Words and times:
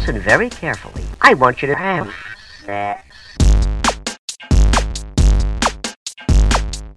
listen 0.00 0.18
very 0.18 0.48
carefully. 0.48 1.04
I 1.20 1.34
want 1.34 1.60
you 1.60 1.68
to 1.68 1.74
have 1.74 2.10
sex. 2.64 3.04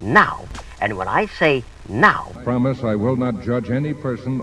Now. 0.00 0.40
And 0.80 0.96
when 0.96 1.08
I 1.08 1.26
say 1.26 1.64
now, 1.88 2.32
Promise 2.44 2.82
I 2.84 2.94
will 2.94 3.16
not 3.16 3.42
judge 3.42 3.70
any 3.70 3.94
person. 3.94 4.40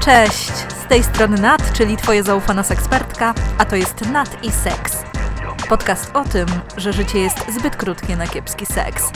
Cześć! 0.00 0.52
Z 0.52 0.88
tej 0.88 1.02
strony 1.02 1.40
Nat, 1.40 1.72
czyli 1.72 1.96
Twoja 1.96 2.22
zaufana 2.22 2.62
sekspertka, 2.62 3.34
a 3.58 3.64
to 3.64 3.76
jest 3.76 4.10
Nat 4.10 4.44
i 4.44 4.50
Seks. 4.50 5.04
Podcast 5.68 6.10
o 6.16 6.24
tym, 6.24 6.46
że 6.76 6.92
życie 6.92 7.18
jest 7.18 7.52
zbyt 7.58 7.76
krótkie 7.76 8.16
na 8.16 8.26
kiepski 8.26 8.66
seks. 8.66 9.12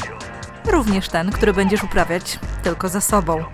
Również 0.64 1.08
ten, 1.08 1.32
który 1.32 1.52
będziesz 1.52 1.84
uprawiać 1.84 2.38
tylko 2.62 2.88
ze 2.88 3.00
sobą. 3.00 3.44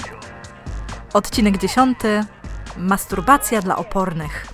Odcinek 1.12 1.59
dziesiąty. 1.59 2.24
Masturbacja 2.77 3.62
dla 3.62 3.77
opornych. 3.77 4.46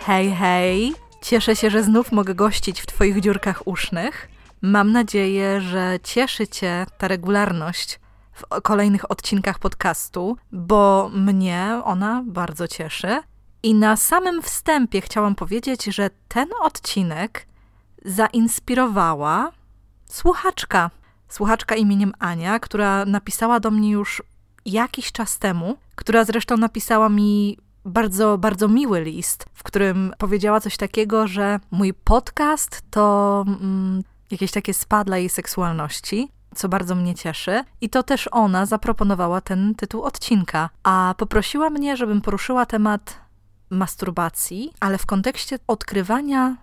Hej, 0.00 0.34
hej! 0.34 0.94
Cieszę 1.22 1.56
się, 1.56 1.70
że 1.70 1.82
znów 1.82 2.12
mogę 2.12 2.34
gościć 2.34 2.80
w 2.80 2.86
Twoich 2.86 3.20
dziurkach 3.20 3.62
usznych. 3.66 4.28
Mam 4.62 4.92
nadzieję, 4.92 5.60
że 5.60 5.98
cieszy 6.02 6.48
Cię 6.48 6.86
ta 6.98 7.08
regularność 7.08 8.00
w 8.32 8.62
kolejnych 8.62 9.10
odcinkach 9.10 9.58
podcastu, 9.58 10.36
bo 10.52 11.10
mnie 11.14 11.80
ona 11.84 12.22
bardzo 12.26 12.68
cieszy. 12.68 13.22
I 13.62 13.74
na 13.74 13.96
samym 13.96 14.42
wstępie 14.42 15.00
chciałam 15.00 15.34
powiedzieć, 15.34 15.84
że 15.84 16.10
ten 16.28 16.48
odcinek 16.62 17.46
zainspirowała 18.04 19.52
słuchaczka. 20.06 20.90
Słuchaczka 21.28 21.74
imieniem 21.74 22.12
Ania, 22.18 22.60
która 22.60 23.04
napisała 23.04 23.60
do 23.60 23.70
mnie 23.70 23.90
już 23.90 24.22
jakiś 24.64 25.12
czas 25.12 25.38
temu, 25.38 25.76
która 25.94 26.24
zresztą 26.24 26.56
napisała 26.56 27.08
mi 27.08 27.58
bardzo, 27.84 28.38
bardzo 28.38 28.68
miły 28.68 29.00
list, 29.00 29.46
w 29.54 29.62
którym 29.62 30.12
powiedziała 30.18 30.60
coś 30.60 30.76
takiego, 30.76 31.26
że 31.26 31.60
mój 31.70 31.94
podcast 31.94 32.82
to 32.90 33.44
mm, 33.46 34.02
jakieś 34.30 34.50
takie 34.50 34.74
spa 34.74 35.04
dla 35.04 35.18
jej 35.18 35.28
seksualności, 35.28 36.28
co 36.54 36.68
bardzo 36.68 36.94
mnie 36.94 37.14
cieszy. 37.14 37.64
I 37.80 37.90
to 37.90 38.02
też 38.02 38.28
ona 38.32 38.66
zaproponowała 38.66 39.40
ten 39.40 39.74
tytuł 39.74 40.02
odcinka, 40.02 40.70
a 40.82 41.14
poprosiła 41.18 41.70
mnie, 41.70 41.96
żebym 41.96 42.20
poruszyła 42.20 42.66
temat 42.66 43.20
masturbacji, 43.70 44.72
ale 44.80 44.98
w 44.98 45.06
kontekście 45.06 45.58
odkrywania 45.66 46.56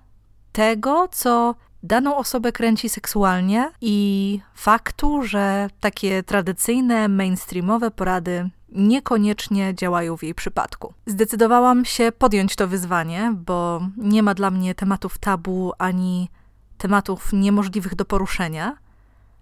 tego, 0.52 1.08
co 1.12 1.56
daną 1.86 2.18
osobę 2.18 2.52
kręci 2.52 2.90
seksualnie 2.90 3.72
i 3.82 4.40
faktu, 4.54 5.24
że 5.24 5.70
takie 5.80 6.24
tradycyjne, 6.24 7.08
mainstreamowe 7.08 7.92
porady 7.92 8.50
niekoniecznie 8.70 9.76
działają 9.76 10.18
w 10.18 10.24
jej 10.24 10.36
przypadku. 10.36 10.94
Zdecydowałam 11.06 11.86
się 11.86 12.12
podjąć 12.12 12.56
to 12.56 12.68
wyzwanie, 12.68 13.34
bo 13.46 13.82
nie 13.98 14.24
ma 14.24 14.34
dla 14.34 14.52
mnie 14.52 14.76
tematów 14.76 15.18
tabu 15.18 15.74
ani 15.78 16.30
tematów 16.78 17.34
niemożliwych 17.34 17.96
do 17.96 18.06
poruszenia. 18.06 18.78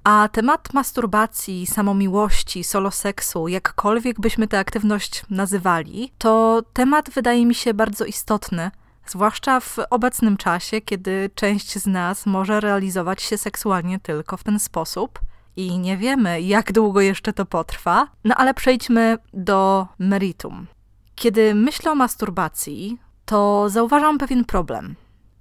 A 0.04 0.30
temat 0.32 0.74
masturbacji, 0.74 1.66
samomiłości, 1.66 2.64
soloseksu, 2.64 3.48
jakkolwiek 3.48 4.20
byśmy 4.20 4.48
tę 4.48 4.60
aktywność 4.60 5.24
nazywali, 5.30 6.12
to 6.18 6.62
temat 6.74 7.10
wydaje 7.10 7.46
mi 7.46 7.56
się 7.56 7.74
bardzo 7.74 8.06
istotny, 8.06 8.72
zwłaszcza 9.08 9.60
w 9.60 9.78
obecnym 9.90 10.38
czasie, 10.38 10.82
kiedy 10.82 11.30
część 11.36 11.80
z 11.80 11.88
nas 11.88 12.26
może 12.26 12.60
realizować 12.60 13.22
się 13.22 13.38
seksualnie 13.38 14.00
tylko 14.00 14.38
w 14.38 14.44
ten 14.44 14.60
sposób 14.60 15.20
i 15.56 15.80
nie 15.80 15.98
wiemy, 15.98 16.42
jak 16.42 16.72
długo 16.72 17.02
jeszcze 17.02 17.34
to 17.34 17.46
potrwa. 17.46 18.08
No 18.24 18.36
ale 18.36 18.54
przejdźmy 18.54 19.18
do 19.34 19.88
meritum. 20.00 20.68
Kiedy 21.16 21.56
myślę 21.56 21.92
o 21.92 21.96
masturbacji, 21.96 22.98
to 23.26 23.70
zauważam 23.70 24.18
pewien 24.18 24.46
problem. 24.46 24.96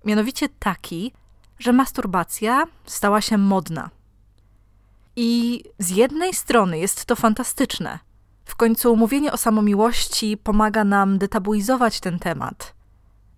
Mianowicie 0.04 0.48
taki, 0.48 1.12
że 1.58 1.72
masturbacja 1.72 2.64
stała 2.84 3.20
się 3.20 3.38
modna. 3.38 3.90
I 5.16 5.62
z 5.78 5.90
jednej 5.90 6.34
strony 6.34 6.78
jest 6.78 7.04
to 7.04 7.16
fantastyczne. 7.16 7.98
W 8.44 8.56
końcu 8.56 8.96
mówienie 8.96 9.32
o 9.32 9.36
samomiłości 9.36 10.36
pomaga 10.36 10.84
nam 10.84 11.18
detabuizować 11.18 12.00
ten 12.00 12.18
temat. 12.18 12.74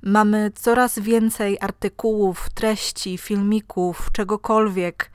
Mamy 0.06 0.50
coraz 0.54 0.98
więcej 0.98 1.58
artykułów, 1.60 2.50
treści, 2.50 3.18
filmików, 3.18 4.08
czegokolwiek, 4.12 5.10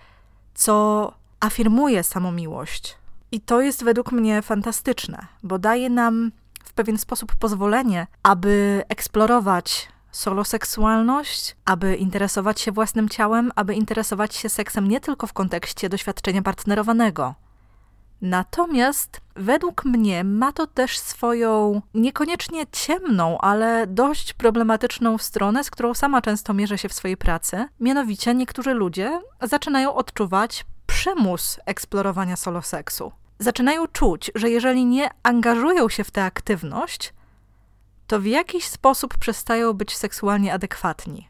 co 0.54 1.14
afirmuje 1.40 2.04
samomiłość. 2.04 2.98
I 3.32 3.42
to 3.42 3.62
jest 3.62 3.84
według 3.84 4.12
mnie 4.12 4.42
fantastyczne, 4.42 5.28
bo 5.44 5.60
daje 5.60 5.90
nam 5.90 6.32
w 6.64 6.74
pewien 6.74 6.98
sposób 6.98 7.36
pozwolenie, 7.36 8.08
aby 8.24 8.84
eksplorować 8.90 9.90
soloseksualność, 10.12 11.56
aby 11.66 11.96
interesować 11.96 12.62
się 12.62 12.72
własnym 12.72 13.10
ciałem, 13.10 13.52
aby 13.56 13.74
interesować 13.74 14.36
się 14.36 14.50
seksem 14.50 14.88
nie 14.88 15.02
tylko 15.02 15.28
w 15.28 15.34
kontekście 15.34 15.90
doświadczenia 15.90 16.42
partnerowanego. 16.42 17.36
Natomiast 18.22 19.22
według 19.36 19.86
mnie 19.86 20.24
ma 20.24 20.52
to 20.52 20.68
też 20.68 21.00
swoją 21.00 21.82
niekoniecznie 21.94 22.68
ciemną, 22.72 23.38
ale 23.38 23.88
dość 23.88 24.34
problematyczną 24.34 25.18
stronę, 25.18 25.64
z 25.64 25.72
którą 25.72 25.94
sama 25.94 26.22
często 26.22 26.54
mierzę 26.54 26.78
się 26.78 26.90
w 26.90 26.94
swojej 26.94 27.18
pracy. 27.18 27.68
Mianowicie 27.80 28.36
niektórzy 28.36 28.74
ludzie 28.74 29.22
zaczynają 29.42 29.94
odczuwać 29.94 30.66
przymus 30.88 31.60
eksplorowania 31.66 32.36
soloseksu. 32.36 33.12
Zaczynają 33.40 33.88
czuć, 33.88 34.32
że 34.36 34.50
jeżeli 34.50 34.86
nie 34.86 35.10
angażują 35.24 35.90
się 35.90 36.04
w 36.04 36.12
tę 36.12 36.24
aktywność, 36.24 37.14
to 38.08 38.20
w 38.20 38.26
jakiś 38.26 38.68
sposób 38.68 39.18
przestają 39.18 39.74
być 39.74 39.98
seksualnie 39.98 40.54
adekwatni. 40.54 41.30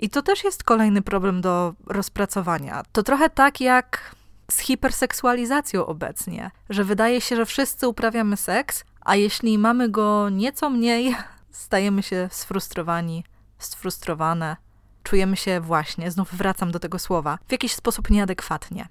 I 0.00 0.10
to 0.10 0.22
też 0.22 0.44
jest 0.44 0.64
kolejny 0.64 1.02
problem 1.02 1.40
do 1.40 1.74
rozpracowania. 1.86 2.82
To 2.92 3.02
trochę 3.02 3.30
tak 3.30 3.60
jak 3.60 4.15
z 4.50 4.58
hiperseksualizacją 4.58 5.86
obecnie, 5.86 6.50
że 6.70 6.84
wydaje 6.84 7.20
się, 7.20 7.36
że 7.36 7.46
wszyscy 7.46 7.88
uprawiamy 7.88 8.36
seks, 8.36 8.84
a 9.00 9.16
jeśli 9.16 9.58
mamy 9.58 9.88
go 9.88 10.28
nieco 10.30 10.70
mniej, 10.70 11.16
stajemy 11.50 12.02
się 12.02 12.28
sfrustrowani, 12.32 13.24
sfrustrowane, 13.58 14.56
czujemy 15.02 15.36
się 15.36 15.60
właśnie, 15.60 16.10
znów 16.10 16.34
wracam 16.34 16.72
do 16.72 16.78
tego 16.78 16.98
słowa, 16.98 17.38
w 17.48 17.52
jakiś 17.52 17.72
sposób 17.74 18.10
nieadekwatnie. 18.10 18.88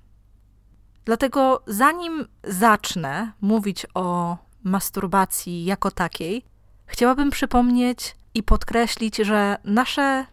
Dlatego 1.05 1.63
zanim 1.67 2.27
zacznę 2.43 3.31
mówić 3.41 3.85
o 3.93 4.37
masturbacji 4.63 5.65
jako 5.65 5.91
takiej, 5.91 6.45
chciałabym 6.85 7.29
przypomnieć 7.29 8.15
i 8.33 8.43
podkreślić, 8.43 9.17
że 9.17 9.57
nasze 9.63 10.25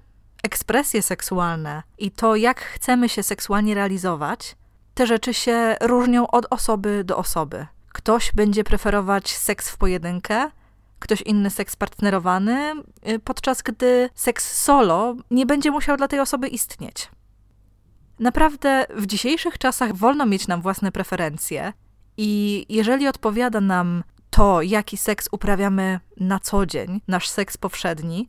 ekspresje 0.42 1.02
seksualne 1.02 1.82
i 1.98 2.10
to, 2.10 2.36
jak 2.36 2.60
chcemy 2.60 3.08
się 3.08 3.22
seksualnie 3.22 3.74
realizować, 3.74 4.56
te 4.94 5.06
rzeczy 5.06 5.34
się 5.34 5.76
różnią 5.80 6.26
od 6.26 6.46
osoby 6.50 7.04
do 7.04 7.16
osoby. 7.16 7.66
Ktoś 7.92 8.32
będzie 8.32 8.64
preferować 8.64 9.36
seks 9.36 9.70
w 9.70 9.76
pojedynkę, 9.76 10.50
ktoś 10.98 11.22
inny 11.22 11.50
seks 11.50 11.76
partnerowany, 11.76 12.72
y, 13.08 13.18
podczas 13.18 13.62
gdy 13.62 14.10
seks 14.14 14.62
solo 14.62 15.16
nie 15.30 15.46
będzie 15.46 15.70
musiał 15.70 15.96
dla 15.96 16.08
tej 16.08 16.20
osoby 16.20 16.48
istnieć. 16.48 17.10
Naprawdę 18.18 18.86
w 18.96 19.06
dzisiejszych 19.06 19.58
czasach 19.58 19.96
wolno 19.96 20.26
mieć 20.26 20.48
nam 20.48 20.62
własne 20.62 20.92
preferencje 20.92 21.72
i 22.16 22.66
jeżeli 22.68 23.08
odpowiada 23.08 23.60
nam 23.60 24.04
to, 24.30 24.62
jaki 24.62 24.96
seks 24.96 25.28
uprawiamy 25.32 26.00
na 26.20 26.40
co 26.40 26.66
dzień, 26.66 27.00
nasz 27.08 27.28
seks 27.28 27.56
powszedni, 27.56 28.28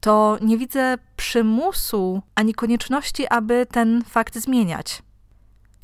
to 0.00 0.38
nie 0.40 0.58
widzę 0.58 0.98
przymusu 1.16 2.22
ani 2.34 2.54
konieczności, 2.54 3.26
aby 3.28 3.66
ten 3.66 4.04
fakt 4.04 4.38
zmieniać. 4.38 5.02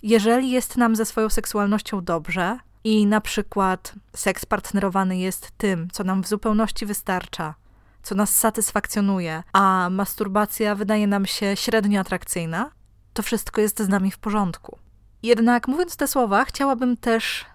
Jeżeli 0.05 0.51
jest 0.51 0.77
nam 0.77 0.97
ze 0.97 1.05
swoją 1.05 1.29
seksualnością 1.29 2.05
dobrze 2.05 2.59
i 2.85 3.07
na 3.07 3.21
przykład 3.21 3.95
seks 4.17 4.47
partnerowany 4.47 5.19
jest 5.19 5.51
tym, 5.59 5.89
co 5.93 6.05
nam 6.05 6.23
w 6.23 6.29
zupełności 6.29 6.87
wystarcza, 6.87 7.55
co 8.03 8.15
nas 8.15 8.37
satysfakcjonuje, 8.37 9.43
a 9.53 9.89
masturbacja 9.91 10.75
wydaje 10.75 11.07
nam 11.07 11.27
się 11.27 11.57
średnio 11.57 12.01
atrakcyjna, 12.01 12.71
to 13.13 13.23
wszystko 13.23 13.61
jest 13.61 13.83
z 13.83 13.89
nami 13.89 14.11
w 14.11 14.19
porządku. 14.19 14.79
Jednak 15.23 15.69
mówiąc 15.69 15.97
te 15.97 16.09
słowa, 16.09 16.45
chciałabym 16.45 16.97
też 16.97 17.47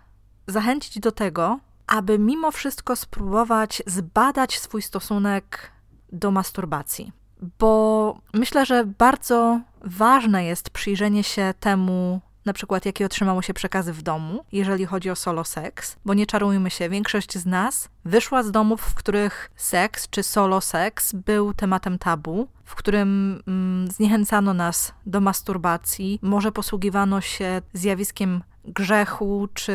zachęcić 0.47 0.99
do 0.99 1.11
tego, 1.11 1.59
aby 1.87 2.19
mimo 2.19 2.51
wszystko 2.51 2.95
spróbować 2.95 3.83
zbadać 3.85 4.59
swój 4.59 4.81
stosunek 4.81 5.71
do 6.11 6.31
masturbacji. 6.31 7.11
Bo 7.59 8.21
myślę, 8.33 8.65
że 8.65 8.85
bardzo 8.85 9.61
ważne 9.81 10.45
jest 10.45 10.69
przyjrzenie 10.69 11.23
się 11.23 11.53
temu, 11.59 12.21
na 12.45 12.53
przykład 12.53 12.85
jakie 12.85 13.05
otrzymało 13.05 13.41
się 13.41 13.53
przekazy 13.53 13.93
w 13.93 14.01
domu, 14.01 14.45
jeżeli 14.51 14.85
chodzi 14.85 15.09
o 15.09 15.15
solo 15.15 15.43
seks, 15.43 15.95
bo 16.05 16.13
nie 16.13 16.25
czarujmy 16.25 16.69
się, 16.69 16.89
większość 16.89 17.37
z 17.37 17.45
nas 17.45 17.89
wyszła 18.05 18.43
z 18.43 18.51
domów, 18.51 18.81
w 18.81 18.93
których 18.93 19.51
seks 19.55 20.09
czy 20.09 20.23
solo 20.23 20.61
seks 20.61 21.13
był 21.13 21.53
tematem 21.53 21.99
tabu, 21.99 22.47
w 22.63 22.75
którym 22.75 23.41
mm, 23.47 23.87
zniechęcano 23.91 24.53
nas 24.53 24.93
do 25.05 25.21
masturbacji, 25.21 26.19
może 26.21 26.51
posługiwano 26.51 27.21
się 27.21 27.61
zjawiskiem 27.73 28.43
grzechu, 28.65 29.47
czy 29.53 29.73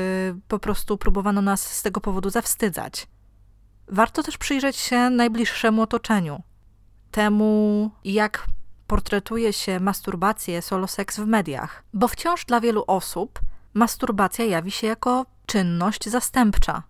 po 0.49 0.59
prostu 0.59 0.99
próbowano 0.99 1.43
nas 1.43 1.77
z 1.77 1.83
tego 1.83 2.01
powodu 2.01 2.31
zawstydzać. 2.31 3.07
Warto 3.89 4.23
też 4.23 4.39
przyjrzeć 4.39 4.77
się 4.77 5.11
najbliższemu 5.11 5.83
otoczeniu, 5.83 6.43
temu, 7.11 7.91
jak 8.05 8.47
portretuje 8.95 9.53
się 9.53 9.81
masturbację, 9.81 10.63
solo 10.63 10.87
seks 10.87 11.19
w 11.19 11.27
mediach, 11.27 11.85
bo 11.93 12.09
wciąż 12.09 12.45
dla 12.45 12.61
wielu 12.61 12.85
osób 12.87 13.41
masturbacja 13.75 14.45
jawi 14.45 14.71
się 14.71 14.87
jako 14.87 15.27
czynność 15.47 16.09
zastępcza, 16.09 16.83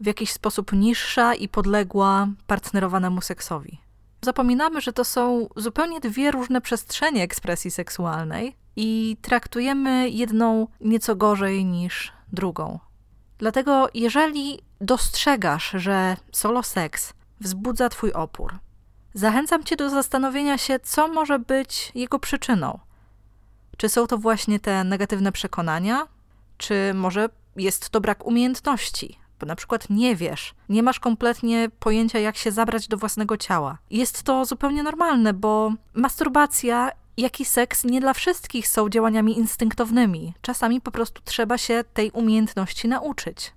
w 0.00 0.06
jakiś 0.06 0.32
sposób 0.32 0.72
niższa 0.72 1.34
i 1.34 1.48
podległa 1.48 2.28
partnerowanemu 2.46 3.20
seksowi. 3.20 3.80
Zapominamy, 4.22 4.80
że 4.80 4.92
to 4.92 5.04
są 5.04 5.48
zupełnie 5.56 6.00
dwie 6.00 6.30
różne 6.30 6.60
przestrzenie 6.60 7.22
ekspresji 7.22 7.70
seksualnej 7.70 8.56
i 8.76 9.16
traktujemy 9.22 10.08
jedną 10.08 10.66
nieco 10.80 11.16
gorzej 11.16 11.64
niż 11.64 12.12
drugą. 12.32 12.78
Dlatego, 13.38 13.88
jeżeli 13.94 14.58
dostrzegasz, 14.80 15.70
że 15.74 16.16
solo 16.32 16.62
seks 16.62 17.12
wzbudza 17.40 17.88
Twój 17.88 18.12
opór, 18.12 18.58
zachęcam 19.14 19.64
Cię 19.64 19.76
do 19.76 19.90
zastanowienia 19.90 20.58
się, 20.58 20.80
co 20.80 21.08
może 21.08 21.38
być 21.38 21.92
jego 21.94 22.18
przyczyną. 22.18 22.78
Czy 23.76 23.88
są 23.88 24.06
to 24.06 24.18
właśnie 24.18 24.60
te 24.60 24.84
negatywne 24.84 25.32
przekonania, 25.32 26.08
czy 26.56 26.92
może 26.94 27.28
jest 27.56 27.90
to 27.90 28.00
brak 28.00 28.26
umiejętności, 28.26 29.18
bo 29.40 29.46
na 29.46 29.56
przykład 29.56 29.90
nie 29.90 30.16
wiesz, 30.16 30.54
nie 30.68 30.82
masz 30.82 31.00
kompletnie 31.00 31.70
pojęcia, 31.80 32.18
jak 32.18 32.36
się 32.36 32.52
zabrać 32.52 32.88
do 32.88 32.96
własnego 32.96 33.36
ciała. 33.36 33.78
Jest 33.90 34.22
to 34.22 34.44
zupełnie 34.44 34.82
normalne, 34.82 35.32
bo 35.32 35.72
masturbacja 35.94 36.90
jak 37.16 37.40
i 37.40 37.44
seks 37.44 37.84
nie 37.84 38.00
dla 38.00 38.14
wszystkich 38.14 38.68
są 38.68 38.88
działaniami 38.88 39.38
instynktownymi. 39.38 40.34
Czasami 40.40 40.80
po 40.80 40.90
prostu 40.90 41.22
trzeba 41.24 41.58
się 41.58 41.84
tej 41.94 42.10
umiejętności 42.10 42.88
nauczyć. 42.88 43.52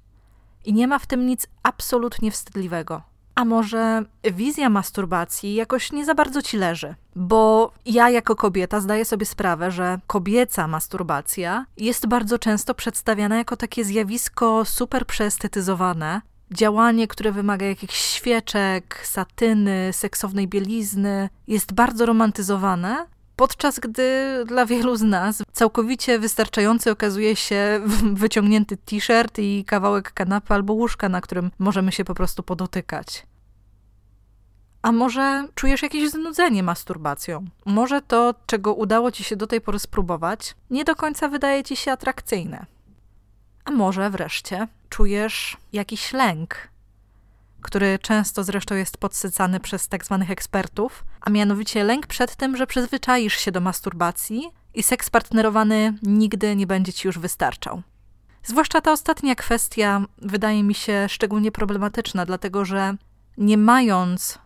I 0.66 0.74
nie 0.74 0.88
ma 0.88 1.00
w 1.00 1.08
tym 1.08 1.26
nic 1.26 1.48
absolutnie 1.64 2.32
wstydliwego. 2.32 3.02
A 3.38 3.46
może 3.46 4.06
wizja 4.24 4.70
masturbacji 4.70 5.56
jakoś 5.56 5.92
nie 5.92 6.06
za 6.06 6.16
bardzo 6.16 6.42
ci 6.42 6.58
leży? 6.58 6.96
Bo 7.16 7.72
ja 7.86 8.10
jako 8.10 8.36
kobieta 8.36 8.80
zdaję 8.80 9.06
sobie 9.06 9.26
sprawę, 9.26 9.72
że 9.72 10.00
kobieca 10.08 10.68
masturbacja 10.68 11.66
jest 11.78 12.08
bardzo 12.08 12.40
często 12.40 12.74
przedstawiana 12.74 13.38
jako 13.38 13.58
takie 13.58 13.84
zjawisko 13.86 14.66
super 14.66 15.06
przeestetyzowane, 15.06 16.22
działanie, 16.52 17.08
które 17.08 17.32
wymaga 17.32 17.66
jakichś 17.66 17.96
świeczek, 17.96 19.02
satyny, 19.04 19.90
seksownej 19.94 20.48
bielizny, 20.48 21.30
jest 21.48 21.74
bardzo 21.74 22.06
romantyzowane, 22.06 23.06
podczas 23.36 23.80
gdy 23.80 24.44
dla 24.46 24.66
wielu 24.66 24.96
z 24.96 25.02
nas 25.02 25.44
całkowicie 25.52 26.20
wystarczający 26.20 26.92
okazuje 26.92 27.36
się 27.36 27.82
wyciągnięty 28.14 28.78
t-shirt 28.78 29.40
i 29.40 29.66
kawałek 29.66 30.14
kanapy 30.14 30.54
albo 30.54 30.74
łóżka, 30.74 31.10
na 31.10 31.22
którym 31.22 31.52
możemy 31.60 31.92
się 31.92 32.06
po 32.06 32.16
prostu 32.16 32.44
podotykać. 32.44 33.27
A 34.88 34.92
może 34.92 35.48
czujesz 35.56 35.82
jakieś 35.82 36.10
znudzenie 36.10 36.64
masturbacją? 36.64 37.46
Może 37.66 38.02
to, 38.02 38.34
czego 38.46 38.74
udało 38.74 39.12
ci 39.12 39.24
się 39.24 39.36
do 39.36 39.48
tej 39.48 39.62
pory 39.62 39.80
spróbować, 39.80 40.56
nie 40.70 40.84
do 40.84 40.96
końca 40.96 41.28
wydaje 41.28 41.64
ci 41.64 41.76
się 41.76 41.92
atrakcyjne? 41.92 42.66
A 43.66 43.72
może 43.72 44.10
wreszcie 44.10 44.68
czujesz 44.90 45.58
jakiś 45.74 46.14
lęk 46.14 46.68
który 47.62 48.00
często 48.00 48.44
zresztą 48.44 48.76
jest 48.76 48.98
podsycany 48.98 49.60
przez 49.60 49.88
tak 49.88 50.06
zwanych 50.06 50.32
ekspertów, 50.32 51.06
a 51.22 51.30
mianowicie 51.30 51.84
lęk 51.84 52.08
przed 52.08 52.36
tym, 52.36 52.58
że 52.58 52.68
przyzwyczaisz 52.68 53.38
się 53.38 53.52
do 53.52 53.62
masturbacji 53.62 54.52
i 54.74 54.84
seks 54.84 55.10
partnerowany 55.10 55.94
nigdy 56.04 56.56
nie 56.56 56.68
będzie 56.68 56.94
ci 56.94 57.08
już 57.08 57.20
wystarczał. 57.20 57.82
Zwłaszcza 58.44 58.82
ta 58.82 58.92
ostatnia 58.92 59.36
kwestia 59.36 60.02
wydaje 60.18 60.64
mi 60.64 60.74
się 60.74 61.06
szczególnie 61.10 61.52
problematyczna, 61.52 62.26
dlatego 62.26 62.66
że 62.66 62.96
nie 63.38 63.58
mając 63.58 64.40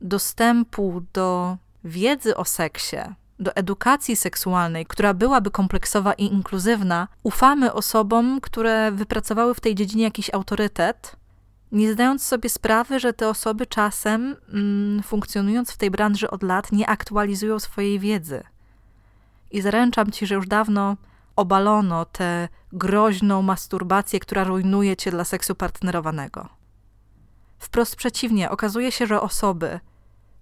dostępu 0.00 1.02
do 1.12 1.56
wiedzy 1.84 2.36
o 2.36 2.44
seksie, 2.44 2.96
do 3.38 3.56
edukacji 3.56 4.16
seksualnej, 4.16 4.86
która 4.86 5.14
byłaby 5.14 5.50
kompleksowa 5.50 6.12
i 6.12 6.24
inkluzywna, 6.24 7.08
ufamy 7.22 7.72
osobom, 7.72 8.40
które 8.40 8.92
wypracowały 8.92 9.54
w 9.54 9.60
tej 9.60 9.74
dziedzinie 9.74 10.04
jakiś 10.04 10.34
autorytet 10.34 11.16
nie 11.72 11.92
zdając 11.92 12.22
sobie 12.22 12.48
sprawy, 12.48 13.00
że 13.00 13.12
te 13.12 13.28
osoby 13.28 13.66
czasem, 13.66 14.36
mm, 14.52 15.02
funkcjonując 15.02 15.72
w 15.72 15.76
tej 15.76 15.90
branży 15.90 16.30
od 16.30 16.42
lat, 16.42 16.72
nie 16.72 16.88
aktualizują 16.88 17.58
swojej 17.58 17.98
wiedzy. 17.98 18.42
I 19.50 19.60
zaręczam 19.60 20.10
ci, 20.10 20.26
że 20.26 20.34
już 20.34 20.46
dawno 20.46 20.96
obalono 21.36 22.04
tę 22.04 22.48
groźną 22.72 23.42
masturbację, 23.42 24.20
która 24.20 24.44
rujnuje 24.44 24.96
cię 24.96 25.10
dla 25.10 25.24
seksu 25.24 25.54
partnerowanego. 25.54 26.48
Wprost 27.58 27.96
przeciwnie, 27.96 28.50
okazuje 28.50 28.92
się, 28.92 29.06
że 29.06 29.20
osoby, 29.20 29.80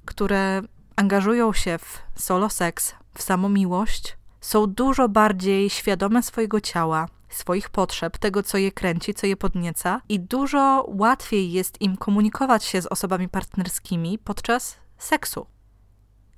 które 0.05 0.63
angażują 0.97 1.53
się 1.53 1.79
w 1.79 2.23
solo 2.23 2.51
seks, 2.51 2.95
w 3.15 3.23
samomiłość, 3.23 4.17
są 4.41 4.67
dużo 4.67 5.09
bardziej 5.09 5.71
świadome 5.71 6.23
swojego 6.23 6.61
ciała, 6.61 7.09
swoich 7.29 7.71
potrzeb, 7.71 8.19
tego, 8.19 8.43
co 8.43 8.59
je 8.59 8.73
kręci, 8.73 9.15
co 9.15 9.27
je 9.27 9.37
podnieca, 9.37 10.01
i 10.09 10.21
dużo 10.21 10.85
łatwiej 10.89 11.53
jest 11.53 11.83
im 11.83 11.97
komunikować 11.97 12.65
się 12.65 12.83
z 12.83 12.87
osobami 12.87 13.29
partnerskimi 13.29 14.19
podczas 14.19 14.77
seksu. 14.99 15.47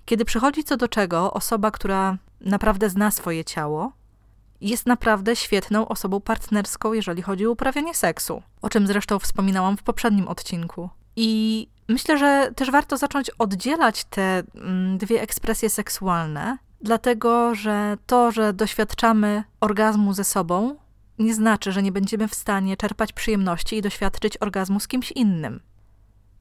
Kiedy 0.05 0.25
przychodzi 0.25 0.64
co 0.64 0.76
do 0.76 0.88
czego, 0.88 1.32
osoba, 1.32 1.70
która 1.70 2.19
naprawdę 2.40 2.90
zna 2.90 3.11
swoje 3.11 3.44
ciało, 3.44 3.93
jest 4.60 4.86
naprawdę 4.86 5.36
świetną 5.36 5.88
osobą 5.88 6.20
partnerską, 6.20 6.92
jeżeli 6.92 7.22
chodzi 7.22 7.46
o 7.46 7.50
uprawianie 7.50 7.94
seksu, 7.94 8.42
o 8.62 8.68
czym 8.68 8.86
zresztą 8.86 9.18
wspominałam 9.18 9.76
w 9.76 9.82
poprzednim 9.82 10.28
odcinku. 10.28 10.90
I 11.16 11.68
myślę, 11.88 12.18
że 12.18 12.52
też 12.56 12.70
warto 12.70 12.96
zacząć 12.96 13.30
oddzielać 13.30 14.04
te 14.04 14.42
mm, 14.54 14.98
dwie 14.98 15.22
ekspresje 15.22 15.70
seksualne, 15.70 16.58
dlatego 16.80 17.54
że 17.54 17.96
to, 18.06 18.32
że 18.32 18.52
doświadczamy 18.52 19.44
orgazmu 19.60 20.12
ze 20.12 20.24
sobą, 20.24 20.76
nie 21.18 21.34
znaczy, 21.34 21.72
że 21.72 21.82
nie 21.82 21.92
będziemy 21.92 22.28
w 22.28 22.34
stanie 22.34 22.76
czerpać 22.76 23.12
przyjemności 23.12 23.76
i 23.76 23.82
doświadczyć 23.82 24.36
orgazmu 24.40 24.80
z 24.80 24.88
kimś 24.88 25.12
innym. 25.12 25.60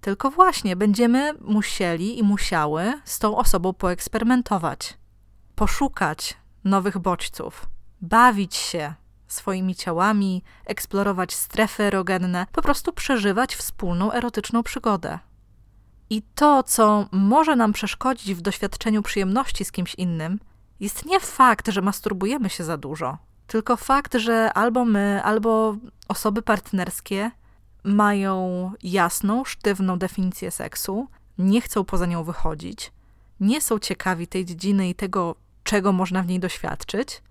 Tylko 0.01 0.31
właśnie 0.31 0.75
będziemy 0.75 1.33
musieli 1.41 2.19
i 2.19 2.23
musiały 2.23 2.93
z 3.05 3.19
tą 3.19 3.37
osobą 3.37 3.73
poeksperymentować, 3.73 4.97
poszukać 5.55 6.37
nowych 6.63 6.97
bodźców, 6.97 7.65
bawić 8.01 8.55
się 8.55 8.93
swoimi 9.27 9.75
ciałami, 9.75 10.43
eksplorować 10.65 11.33
strefy 11.33 11.83
erogenne, 11.83 12.47
po 12.51 12.61
prostu 12.61 12.93
przeżywać 12.93 13.55
wspólną 13.55 14.11
erotyczną 14.11 14.63
przygodę. 14.63 15.19
I 16.09 16.21
to, 16.35 16.63
co 16.63 17.05
może 17.11 17.55
nam 17.55 17.73
przeszkodzić 17.73 18.33
w 18.33 18.41
doświadczeniu 18.41 19.01
przyjemności 19.01 19.65
z 19.65 19.71
kimś 19.71 19.95
innym, 19.95 20.39
jest 20.79 21.05
nie 21.05 21.19
fakt, 21.19 21.67
że 21.67 21.81
masturbujemy 21.81 22.49
się 22.49 22.63
za 22.63 22.77
dużo, 22.77 23.17
tylko 23.47 23.77
fakt, 23.77 24.15
że 24.15 24.53
albo 24.53 24.85
my, 24.85 25.23
albo 25.23 25.75
osoby 26.07 26.41
partnerskie 26.41 27.31
mają 27.83 28.71
jasną, 28.83 29.45
sztywną 29.45 29.99
definicję 29.99 30.51
seksu, 30.51 31.07
nie 31.37 31.61
chcą 31.61 31.83
poza 31.83 32.05
nią 32.05 32.23
wychodzić, 32.23 32.91
nie 33.39 33.61
są 33.61 33.79
ciekawi 33.79 34.27
tej 34.27 34.45
dziedziny 34.45 34.89
i 34.89 34.95
tego, 34.95 35.35
czego 35.63 35.91
można 35.91 36.23
w 36.23 36.27
niej 36.27 36.39
doświadczyć, 36.39 37.21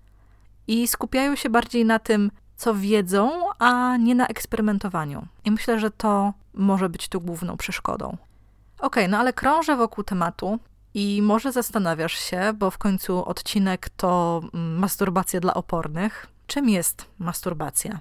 i 0.67 0.87
skupiają 0.87 1.35
się 1.35 1.49
bardziej 1.49 1.85
na 1.85 1.99
tym, 1.99 2.31
co 2.55 2.75
wiedzą, 2.75 3.31
a 3.59 3.97
nie 3.97 4.15
na 4.15 4.27
eksperymentowaniu. 4.27 5.27
I 5.45 5.51
myślę, 5.51 5.79
że 5.79 5.91
to 5.91 6.33
może 6.53 6.89
być 6.89 7.07
tu 7.07 7.21
główną 7.21 7.57
przeszkodą. 7.57 8.17
Okay, 8.79 9.07
no 9.07 9.17
ale 9.17 9.33
krążę 9.33 9.75
wokół 9.75 10.03
tematu 10.03 10.59
i 10.93 11.21
może 11.21 11.51
zastanawiasz 11.51 12.19
się, 12.19 12.53
bo 12.53 12.71
w 12.71 12.77
końcu 12.77 13.25
odcinek 13.25 13.89
to 13.89 14.41
mm, 14.53 14.79
masturbacja 14.79 15.39
dla 15.39 15.53
opornych. 15.53 16.27
Czym 16.47 16.69
jest 16.69 17.05
masturbacja? 17.19 17.99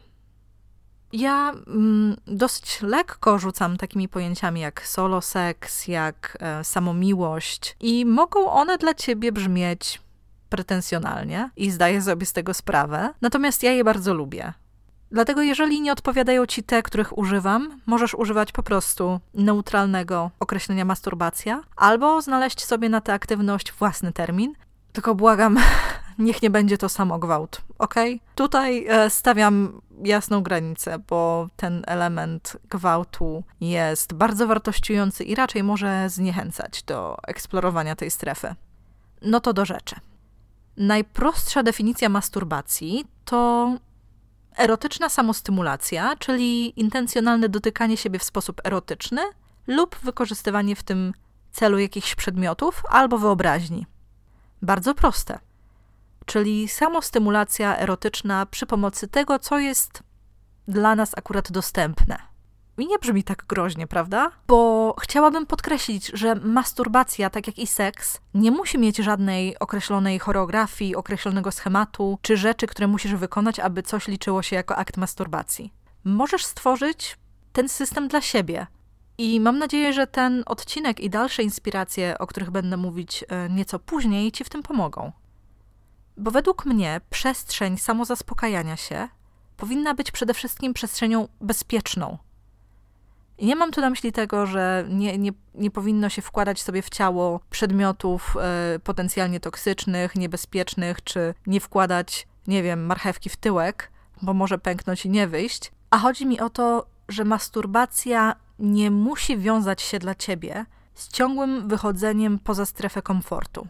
Ja 1.12 1.52
mm, 1.66 2.16
dosyć 2.26 2.82
lekko 2.82 3.38
rzucam 3.38 3.76
takimi 3.76 4.08
pojęciami 4.08 4.60
jak 4.60 4.86
solo 4.86 5.20
seks, 5.20 5.88
jak 5.88 6.38
e, 6.40 6.64
samomiłość, 6.64 7.76
i 7.80 8.06
mogą 8.06 8.50
one 8.50 8.78
dla 8.78 8.94
ciebie 8.94 9.32
brzmieć 9.32 10.00
pretensjonalnie 10.54 11.50
i 11.56 11.70
zdaję 11.70 12.02
sobie 12.02 12.26
z 12.26 12.32
tego 12.32 12.54
sprawę. 12.54 13.14
Natomiast 13.20 13.62
ja 13.62 13.72
je 13.72 13.84
bardzo 13.84 14.14
lubię. 14.14 14.52
Dlatego, 15.10 15.42
jeżeli 15.42 15.80
nie 15.80 15.92
odpowiadają 15.92 16.46
ci 16.46 16.62
te, 16.62 16.82
których 16.82 17.18
używam, 17.18 17.80
możesz 17.86 18.14
używać 18.14 18.52
po 18.52 18.62
prostu 18.62 19.20
neutralnego 19.34 20.30
określenia 20.40 20.84
masturbacja, 20.84 21.62
albo 21.76 22.22
znaleźć 22.22 22.64
sobie 22.64 22.88
na 22.88 23.00
tę 23.00 23.12
aktywność 23.12 23.72
własny 23.72 24.12
termin. 24.12 24.54
Tylko 24.92 25.14
błagam, 25.14 25.58
niech 26.18 26.42
nie 26.42 26.50
będzie 26.50 26.78
to 26.78 26.88
samo 26.88 27.18
gwałt, 27.18 27.60
ok? 27.78 27.94
Tutaj 28.34 28.86
e, 28.88 29.10
stawiam 29.10 29.80
jasną 30.04 30.42
granicę, 30.42 30.98
bo 30.98 31.48
ten 31.56 31.84
element 31.86 32.56
gwałtu 32.70 33.44
jest 33.60 34.12
bardzo 34.12 34.46
wartościujący 34.46 35.24
i 35.24 35.34
raczej 35.34 35.62
może 35.62 36.10
zniechęcać 36.10 36.82
do 36.82 37.16
eksplorowania 37.26 37.96
tej 37.96 38.10
strefy. 38.10 38.54
No 39.22 39.40
to 39.40 39.52
do 39.52 39.64
rzeczy. 39.64 39.96
Najprostsza 40.76 41.62
definicja 41.62 42.08
masturbacji 42.08 43.04
to 43.24 43.70
erotyczna 44.56 45.08
samostymulacja, 45.08 46.16
czyli 46.16 46.80
intencjonalne 46.80 47.48
dotykanie 47.48 47.96
siebie 47.96 48.18
w 48.18 48.24
sposób 48.24 48.60
erotyczny 48.64 49.22
lub 49.66 49.96
wykorzystywanie 49.96 50.76
w 50.76 50.82
tym 50.82 51.12
celu 51.52 51.78
jakichś 51.78 52.14
przedmiotów 52.14 52.82
albo 52.88 53.18
wyobraźni. 53.18 53.86
Bardzo 54.62 54.94
proste. 54.94 55.38
Czyli 56.26 56.68
samostymulacja 56.68 57.78
erotyczna 57.78 58.46
przy 58.46 58.66
pomocy 58.66 59.08
tego, 59.08 59.38
co 59.38 59.58
jest 59.58 60.02
dla 60.68 60.94
nas 60.94 61.18
akurat 61.18 61.52
dostępne. 61.52 62.33
I 62.78 62.86
nie 62.86 62.98
brzmi 62.98 63.24
tak 63.24 63.44
groźnie, 63.48 63.86
prawda? 63.86 64.30
Bo 64.46 64.94
chciałabym 65.00 65.46
podkreślić, 65.46 66.10
że 66.14 66.34
masturbacja, 66.34 67.30
tak 67.30 67.46
jak 67.46 67.58
i 67.58 67.66
seks, 67.66 68.20
nie 68.34 68.50
musi 68.50 68.78
mieć 68.78 68.96
żadnej 68.96 69.58
określonej 69.58 70.18
choreografii, 70.18 70.96
określonego 70.96 71.52
schematu 71.52 72.18
czy 72.22 72.36
rzeczy, 72.36 72.66
które 72.66 72.86
musisz 72.86 73.14
wykonać, 73.14 73.60
aby 73.60 73.82
coś 73.82 74.08
liczyło 74.08 74.42
się 74.42 74.56
jako 74.56 74.76
akt 74.76 74.96
masturbacji. 74.96 75.72
Możesz 76.04 76.44
stworzyć 76.44 77.18
ten 77.52 77.68
system 77.68 78.08
dla 78.08 78.20
siebie. 78.20 78.66
I 79.18 79.40
mam 79.40 79.58
nadzieję, 79.58 79.92
że 79.92 80.06
ten 80.06 80.42
odcinek 80.46 81.00
i 81.00 81.10
dalsze 81.10 81.42
inspiracje, 81.42 82.18
o 82.18 82.26
których 82.26 82.50
będę 82.50 82.76
mówić 82.76 83.24
e, 83.28 83.50
nieco 83.50 83.78
później, 83.78 84.32
Ci 84.32 84.44
w 84.44 84.48
tym 84.48 84.62
pomogą. 84.62 85.12
Bo 86.16 86.30
według 86.30 86.66
mnie 86.66 87.00
przestrzeń 87.10 87.78
samozaspokajania 87.78 88.76
się 88.76 89.08
powinna 89.56 89.94
być 89.94 90.10
przede 90.10 90.34
wszystkim 90.34 90.74
przestrzenią 90.74 91.28
bezpieczną. 91.40 92.18
Nie 93.42 93.56
mam 93.56 93.70
tu 93.70 93.80
na 93.80 93.90
myśli 93.90 94.12
tego, 94.12 94.46
że 94.46 94.84
nie, 94.88 95.18
nie, 95.18 95.30
nie 95.54 95.70
powinno 95.70 96.08
się 96.08 96.22
wkładać 96.22 96.62
sobie 96.62 96.82
w 96.82 96.90
ciało 96.90 97.40
przedmiotów 97.50 98.36
y, 98.76 98.78
potencjalnie 98.78 99.40
toksycznych, 99.40 100.16
niebezpiecznych, 100.16 101.04
czy 101.04 101.34
nie 101.46 101.60
wkładać, 101.60 102.26
nie 102.46 102.62
wiem, 102.62 102.86
marchewki 102.86 103.30
w 103.30 103.36
tyłek, 103.36 103.90
bo 104.22 104.34
może 104.34 104.58
pęknąć 104.58 105.06
i 105.06 105.10
nie 105.10 105.28
wyjść. 105.28 105.72
A 105.90 105.98
chodzi 105.98 106.26
mi 106.26 106.40
o 106.40 106.50
to, 106.50 106.86
że 107.08 107.24
masturbacja 107.24 108.36
nie 108.58 108.90
musi 108.90 109.38
wiązać 109.38 109.82
się 109.82 109.98
dla 109.98 110.14
ciebie 110.14 110.66
z 110.94 111.08
ciągłym 111.08 111.68
wychodzeniem 111.68 112.38
poza 112.38 112.66
strefę 112.66 113.02
komfortu. 113.02 113.68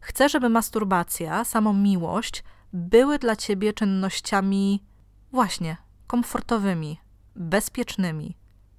Chcę, 0.00 0.28
żeby 0.28 0.48
masturbacja, 0.48 1.44
samą 1.44 1.72
miłość 1.72 2.44
były 2.72 3.18
dla 3.18 3.36
ciebie 3.36 3.72
czynnościami 3.72 4.82
właśnie 5.32 5.76
komfortowymi, 6.06 7.00
bezpiecznymi 7.36 8.36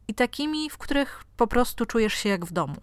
i 0.07 0.13
takimi, 0.13 0.69
w 0.69 0.77
których 0.77 1.23
po 1.37 1.47
prostu 1.47 1.85
czujesz 1.85 2.13
się 2.13 2.29
jak 2.29 2.45
w 2.45 2.51
domu. 2.51 2.75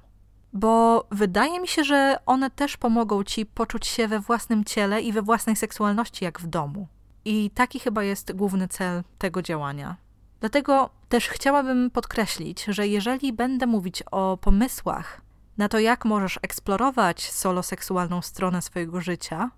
Bo 0.52 1.06
wydaje 1.10 1.60
mi 1.60 1.68
się, 1.68 1.84
że 1.84 2.16
one 2.26 2.50
też 2.50 2.76
pomogą 2.76 3.24
ci 3.24 3.46
poczuć 3.46 3.86
się 3.86 4.08
we 4.08 4.20
własnym 4.20 4.64
ciele 4.64 5.00
i 5.00 5.12
we 5.12 5.22
własnej 5.22 5.56
seksualności 5.56 6.24
jak 6.24 6.40
w 6.40 6.46
domu. 6.46 6.88
I 7.24 7.50
taki 7.50 7.80
chyba 7.80 8.02
jest 8.02 8.32
główny 8.32 8.68
cel 8.68 9.02
tego 9.18 9.42
działania. 9.42 9.96
Dlatego 10.40 10.90
też 11.08 11.28
chciałabym 11.28 11.90
podkreślić, 11.90 12.64
że 12.64 12.88
jeżeli 12.88 13.32
będę 13.32 13.66
mówić 13.66 14.02
o 14.10 14.36
pomysłach 14.36 15.20
na 15.56 15.68
to, 15.68 15.78
jak 15.78 16.04
możesz 16.04 16.38
eksplorować 16.42 17.32
soloseksualną 17.32 18.22
stronę 18.22 18.62
swojego 18.62 19.00
życia, 19.00 19.50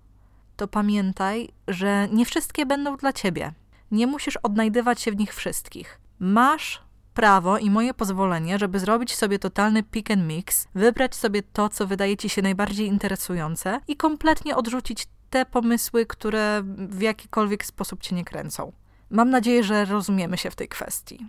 to 0.55 0.67
pamiętaj, 0.67 1.49
że 1.67 2.07
nie 2.11 2.25
wszystkie 2.25 2.65
będą 2.65 2.97
dla 2.97 3.13
ciebie. 3.13 3.53
Nie 3.91 4.07
musisz 4.07 4.37
odnajdywać 4.37 5.01
się 5.01 5.11
w 5.11 5.17
nich 5.17 5.33
wszystkich. 5.33 5.99
Masz 6.19 6.86
prawo 7.17 7.57
i 7.57 7.69
moje 7.69 7.93
pozwolenie, 7.93 8.59
żeby 8.59 8.79
zrobić 8.79 9.15
sobie 9.15 9.39
totalny 9.39 9.83
pick 9.83 10.11
and 10.11 10.23
mix, 10.23 10.67
wybrać 10.75 11.15
sobie 11.15 11.43
to, 11.43 11.69
co 11.69 11.87
wydaje 11.87 12.17
ci 12.17 12.29
się 12.29 12.41
najbardziej 12.41 12.87
interesujące 12.87 13.79
i 13.87 13.95
kompletnie 13.95 14.55
odrzucić 14.55 15.07
te 15.29 15.45
pomysły, 15.45 16.05
które 16.05 16.61
w 16.89 17.01
jakikolwiek 17.01 17.65
sposób 17.65 18.01
cię 18.01 18.15
nie 18.15 18.25
kręcą. 18.25 18.71
Mam 19.09 19.29
nadzieję, 19.29 19.63
że 19.63 19.85
rozumiemy 19.85 20.37
się 20.37 20.51
w 20.51 20.55
tej 20.55 20.67
kwestii. 20.67 21.27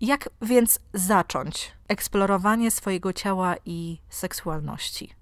Jak 0.00 0.28
więc 0.42 0.80
zacząć 0.94 1.72
eksplorowanie 1.88 2.70
swojego 2.70 3.12
ciała 3.12 3.54
i 3.64 3.98
seksualności? 4.08 5.14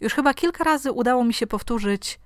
Już 0.00 0.14
chyba 0.14 0.34
kilka 0.34 0.64
razy 0.64 0.92
udało 0.92 1.24
mi 1.24 1.34
się 1.34 1.46
powtórzyć: 1.46 2.20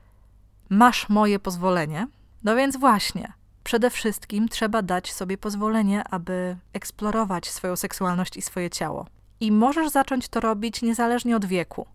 Masz 0.69 1.09
moje 1.09 1.39
pozwolenie. 1.39 2.09
No 2.45 2.57
więc 2.57 2.77
właśnie, 2.77 3.33
przede 3.69 3.91
wszystkim 3.91 4.49
trzeba 4.49 4.83
dać 4.83 5.13
sobie 5.13 5.39
pozwolenie, 5.39 6.05
aby 6.11 6.57
eksplorować 6.73 7.49
swoją 7.49 7.77
seksualność 7.77 8.37
i 8.37 8.43
swoje 8.43 8.71
ciało. 8.71 9.07
I 9.41 9.53
możesz 9.53 9.91
zacząć 9.91 10.29
to 10.29 10.41
robić 10.41 10.83
niezależnie 10.83 11.37
od 11.37 11.45
wieku. 11.45 11.87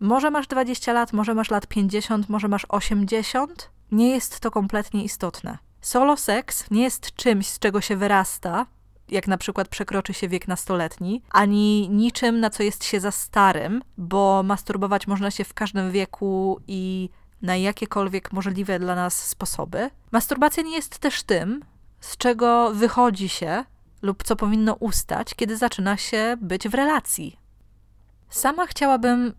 Może 0.00 0.30
masz 0.30 0.46
20 0.46 0.92
lat, 0.92 1.12
może 1.12 1.34
masz 1.34 1.50
lat 1.50 1.66
50, 1.66 2.28
może 2.28 2.48
masz 2.48 2.66
80. 2.68 3.70
Nie 3.92 4.10
jest 4.10 4.40
to 4.40 4.50
kompletnie 4.50 5.04
istotne. 5.04 5.58
Solo 5.80 6.16
seks 6.16 6.70
nie 6.70 6.82
jest 6.82 7.14
czymś, 7.14 7.46
z 7.46 7.58
czego 7.58 7.80
się 7.80 7.96
wyrasta, 7.96 8.66
jak 9.08 9.28
na 9.28 9.38
przykład 9.38 9.68
przekroczy 9.68 10.14
się 10.14 10.28
wiek 10.28 10.48
nastoletni, 10.48 11.22
ani 11.30 11.88
niczym, 11.88 12.40
na 12.40 12.50
co 12.50 12.62
jest 12.62 12.84
się 12.84 13.00
za 13.00 13.10
starym, 13.10 13.82
bo 13.98 14.42
masturbować 14.42 15.06
można 15.06 15.30
się 15.30 15.44
w 15.44 15.54
każdym 15.54 15.90
wieku 15.90 16.60
i 16.68 17.08
na 17.42 17.56
jakiekolwiek 17.56 18.32
możliwe 18.32 18.78
dla 18.78 18.94
nas 18.94 19.28
sposoby. 19.28 19.90
Masturbacja 20.10 20.62
nie 20.62 20.76
jest 20.76 20.98
też 20.98 21.22
tym, 21.22 21.64
z 22.00 22.16
czego 22.16 22.70
wychodzi 22.74 23.28
się 23.28 23.64
lub 24.02 24.22
co 24.22 24.36
powinno 24.36 24.74
ustać, 24.74 25.34
kiedy 25.34 25.56
zaczyna 25.56 25.96
się 25.96 26.36
być 26.40 26.68
w 26.68 26.74
relacji. 26.74 27.38
Sama 28.30 28.66
chciałabym 28.66 29.32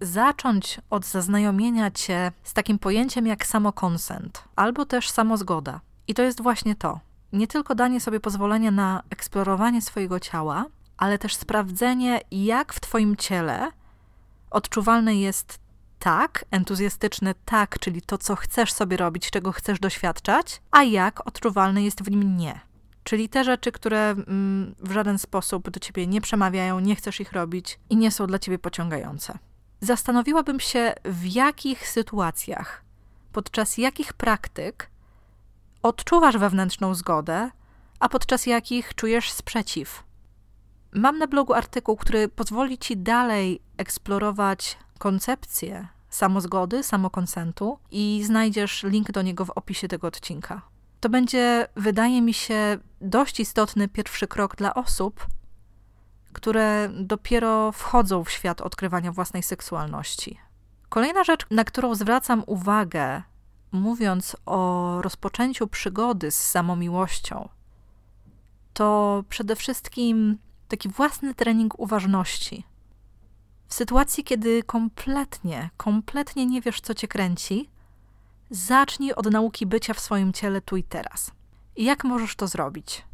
zacząć 0.00 0.80
od 0.90 1.06
zaznajomienia 1.06 1.90
cię 1.90 2.32
z 2.44 2.52
takim 2.54 2.78
pojęciem 2.78 3.26
jak 3.26 3.46
samokonsent 3.46 4.44
albo 4.56 4.84
też 4.84 5.10
samozgoda. 5.10 5.80
I 6.08 6.14
to 6.14 6.22
jest 6.22 6.42
właśnie 6.42 6.74
to. 6.74 7.00
Nie 7.32 7.46
tylko 7.46 7.74
danie 7.74 8.00
sobie 8.00 8.20
pozwolenia 8.20 8.70
na 8.70 9.02
eksplorowanie 9.10 9.82
swojego 9.82 10.20
ciała, 10.20 10.66
ale 10.96 11.18
też 11.18 11.34
sprawdzenie, 11.34 12.20
jak 12.30 12.72
w 12.72 12.80
Twoim 12.80 13.16
ciele 13.16 13.70
odczuwalne 14.50 15.16
jest 15.16 15.58
tak, 16.00 16.44
entuzjastyczne 16.50 17.34
tak, 17.44 17.78
czyli 17.78 18.02
to, 18.02 18.18
co 18.18 18.36
chcesz 18.36 18.72
sobie 18.72 18.96
robić, 18.96 19.30
czego 19.30 19.52
chcesz 19.52 19.80
doświadczać, 19.80 20.60
a 20.70 20.82
jak 20.82 21.26
odczuwalne 21.26 21.82
jest 21.82 22.02
w 22.02 22.10
nim 22.10 22.36
nie. 22.36 22.60
Czyli 23.04 23.28
te 23.28 23.44
rzeczy, 23.44 23.72
które 23.72 24.10
mm, 24.10 24.74
w 24.78 24.92
żaden 24.92 25.18
sposób 25.18 25.70
do 25.70 25.80
ciebie 25.80 26.06
nie 26.06 26.20
przemawiają, 26.20 26.80
nie 26.80 26.96
chcesz 26.96 27.20
ich 27.20 27.32
robić 27.32 27.78
i 27.90 27.96
nie 27.96 28.10
są 28.10 28.26
dla 28.26 28.38
ciebie 28.38 28.58
pociągające. 28.58 29.38
Zastanowiłabym 29.80 30.60
się, 30.60 30.94
w 31.04 31.26
jakich 31.26 31.88
sytuacjach, 31.88 32.84
podczas 33.32 33.78
jakich 33.78 34.12
praktyk 34.12 34.90
odczuwasz 35.82 36.38
wewnętrzną 36.38 36.94
zgodę, 36.94 37.50
a 38.00 38.08
podczas 38.08 38.46
jakich 38.46 38.94
czujesz 38.94 39.32
sprzeciw. 39.32 40.09
Mam 40.92 41.18
na 41.18 41.26
blogu 41.26 41.54
artykuł, 41.54 41.96
który 41.96 42.28
pozwoli 42.28 42.78
ci 42.78 42.96
dalej 42.96 43.62
eksplorować 43.76 44.78
koncepcję 44.98 45.88
samozgody, 46.08 46.82
samokonsentu 46.82 47.78
i 47.90 48.22
znajdziesz 48.24 48.82
link 48.82 49.12
do 49.12 49.22
niego 49.22 49.44
w 49.44 49.50
opisie 49.50 49.88
tego 49.88 50.06
odcinka. 50.06 50.62
To 51.00 51.08
będzie, 51.08 51.68
wydaje 51.76 52.22
mi 52.22 52.34
się, 52.34 52.78
dość 53.00 53.40
istotny 53.40 53.88
pierwszy 53.88 54.26
krok 54.26 54.56
dla 54.56 54.74
osób, 54.74 55.26
które 56.32 56.88
dopiero 57.00 57.72
wchodzą 57.72 58.24
w 58.24 58.30
świat 58.30 58.60
odkrywania 58.60 59.12
własnej 59.12 59.42
seksualności. 59.42 60.38
Kolejna 60.88 61.24
rzecz, 61.24 61.46
na 61.50 61.64
którą 61.64 61.94
zwracam 61.94 62.42
uwagę, 62.46 63.22
mówiąc 63.72 64.36
o 64.46 64.98
rozpoczęciu 65.02 65.66
przygody 65.66 66.30
z 66.30 66.48
samomiłością, 66.48 67.48
to 68.72 69.24
przede 69.28 69.56
wszystkim 69.56 70.38
taki 70.70 70.88
własny 70.88 71.34
trening 71.34 71.80
uważności. 71.80 72.64
W 73.66 73.74
sytuacji, 73.74 74.24
kiedy 74.24 74.62
kompletnie, 74.62 75.70
kompletnie 75.76 76.46
nie 76.46 76.60
wiesz, 76.60 76.80
co 76.80 76.94
cię 76.94 77.08
kręci, 77.08 77.70
zacznij 78.50 79.12
od 79.12 79.30
nauki 79.30 79.66
bycia 79.66 79.94
w 79.94 80.00
swoim 80.00 80.32
ciele 80.32 80.60
tu 80.60 80.76
i 80.76 80.82
teraz. 80.82 81.30
I 81.76 81.84
jak 81.84 82.04
możesz 82.04 82.36
to 82.36 82.46
zrobić? 82.46 83.04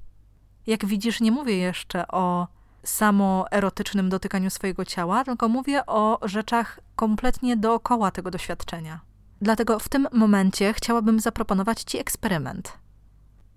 Jak 0.66 0.86
widzisz, 0.86 1.20
nie 1.20 1.32
mówię 1.32 1.56
jeszcze 1.56 2.08
o 2.08 2.46
samo 2.82 3.44
erotycznym 3.50 4.08
dotykaniu 4.08 4.50
swojego 4.50 4.84
ciała, 4.84 5.24
tylko 5.24 5.48
mówię 5.48 5.86
o 5.86 6.18
rzeczach 6.22 6.80
kompletnie 6.96 7.56
dookoła 7.56 8.10
tego 8.10 8.30
doświadczenia. 8.30 9.00
Dlatego 9.40 9.78
w 9.78 9.88
tym 9.88 10.08
momencie 10.12 10.72
chciałabym 10.72 11.20
zaproponować 11.20 11.82
Ci 11.82 11.98
eksperyment. 11.98 12.85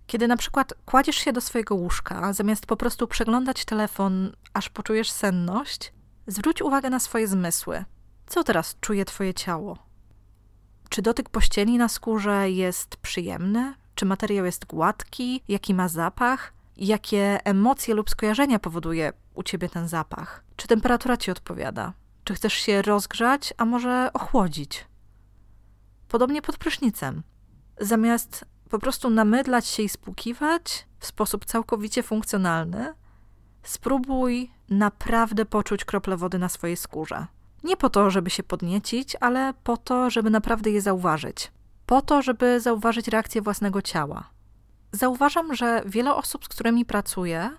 Kiedy 0.09 0.27
na 0.27 0.37
przykład 0.37 0.73
kładziesz 0.85 1.15
się 1.15 1.33
do 1.33 1.41
swojego 1.41 1.75
łóżka, 1.75 2.33
zamiast 2.33 2.65
po 2.65 2.77
prostu 2.77 3.07
przeglądać 3.07 3.65
telefon, 3.65 4.31
aż 4.53 4.69
poczujesz 4.69 5.11
senność, 5.11 5.93
zwróć 6.27 6.61
uwagę 6.61 6.89
na 6.89 6.99
swoje 6.99 7.27
zmysły. 7.27 7.85
Co 8.27 8.43
teraz 8.43 8.75
czuje 8.81 9.05
Twoje 9.05 9.33
ciało? 9.33 9.77
czy 10.89 11.01
dotyk 11.01 11.29
pościeli 11.29 11.77
na 11.77 11.89
skórze 11.89 12.51
jest 12.51 12.97
przyjemny, 12.97 13.73
czy 13.95 14.05
materiał 14.05 14.45
jest 14.45 14.65
gładki, 14.65 15.43
jaki 15.47 15.73
ma 15.73 15.87
zapach, 15.87 16.53
jakie 16.77 17.39
emocje 17.45 17.93
lub 17.93 18.09
skojarzenia 18.09 18.59
powoduje 18.59 19.13
u 19.33 19.43
ciebie 19.43 19.69
ten 19.69 19.87
zapach, 19.87 20.43
czy 20.55 20.67
temperatura 20.67 21.17
ci 21.17 21.31
odpowiada, 21.31 21.93
czy 22.23 22.33
chcesz 22.33 22.53
się 22.53 22.81
rozgrzać, 22.81 23.53
a 23.57 23.65
może 23.65 24.09
ochłodzić. 24.13 24.85
Podobnie 26.07 26.41
pod 26.41 26.57
prysznicem. 26.57 27.23
Zamiast 27.81 28.45
po 28.69 28.79
prostu 28.79 29.09
namydlać 29.09 29.67
się 29.67 29.83
i 29.83 29.89
spłukiwać 29.89 30.87
w 30.99 31.05
sposób 31.05 31.45
całkowicie 31.45 32.03
funkcjonalny, 32.03 32.93
spróbuj 33.63 34.51
naprawdę 34.69 35.45
poczuć 35.45 35.85
krople 35.85 36.17
wody 36.17 36.39
na 36.39 36.49
swojej 36.49 36.77
skórze. 36.77 37.25
Nie 37.63 37.77
po 37.77 37.89
to, 37.89 38.09
żeby 38.09 38.29
się 38.29 38.43
podniecić, 38.43 39.15
ale 39.19 39.53
po 39.63 39.77
to, 39.77 40.09
żeby 40.09 40.29
naprawdę 40.29 40.69
je 40.69 40.81
zauważyć. 40.81 41.51
Po 41.85 42.01
to, 42.01 42.21
żeby 42.21 42.59
zauważyć 42.59 43.07
reakcję 43.07 43.41
własnego 43.41 43.81
ciała. 43.81 44.29
Zauważam, 44.91 45.55
że 45.55 45.83
wiele 45.85 46.15
osób, 46.15 46.45
z 46.45 46.47
którymi 46.47 46.85
pracuję, 46.85 47.49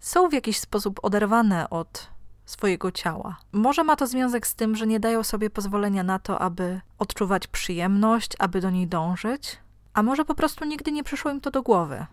są 0.00 0.28
w 0.28 0.32
jakiś 0.32 0.58
sposób 0.58 1.00
oderwane 1.02 1.70
od 1.70 2.08
swojego 2.44 2.90
ciała. 2.90 3.38
Może 3.52 3.84
ma 3.84 3.96
to 3.96 4.06
związek 4.06 4.46
z 4.46 4.54
tym, 4.54 4.76
że 4.76 4.86
nie 4.86 5.00
dają 5.00 5.22
sobie 5.22 5.50
pozwolenia 5.50 6.02
na 6.02 6.18
to, 6.18 6.38
aby 6.38 6.80
odczuwać 6.98 7.46
przyjemność, 7.46 8.32
aby 8.38 8.60
do 8.60 8.70
niej 8.70 8.86
dążyć, 8.86 9.58
a 9.94 10.02
może 10.02 10.24
po 10.24 10.34
prostu 10.34 10.64
nigdy 10.64 10.92
nie 10.92 11.04
przyszło 11.04 11.30
im 11.30 11.40
to 11.40 11.50
do 11.50 11.62
głowy. 11.62 12.06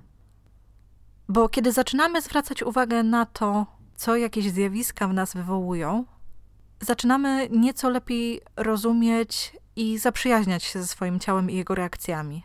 Bo 1.30 1.50
kiedy 1.50 1.72
zaczynamy 1.72 2.22
zwracać 2.22 2.64
uwagę 2.64 3.04
na 3.04 3.26
to, 3.26 3.66
co 3.96 4.16
jakieś 4.16 4.52
zjawiska 4.52 5.08
w 5.08 5.14
nas 5.14 5.34
wywołują, 5.34 6.06
zaczynamy 6.82 7.48
nieco 7.52 7.90
lepiej 7.90 8.42
rozumieć 8.56 9.58
i 9.76 9.98
zaprzyjaźniać 9.98 10.64
się 10.64 10.82
ze 10.82 10.88
swoim 10.88 11.20
ciałem 11.20 11.50
i 11.50 11.56
jego 11.56 11.76
reakcjami. 11.76 12.44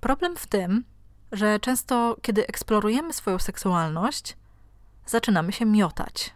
Problem 0.00 0.36
w 0.36 0.46
tym, 0.46 0.84
że 1.32 1.60
często, 1.60 2.16
kiedy 2.22 2.46
eksplorujemy 2.46 3.12
swoją 3.12 3.38
seksualność, 3.38 4.36
zaczynamy 5.06 5.52
się 5.52 5.66
miotać. 5.66 6.34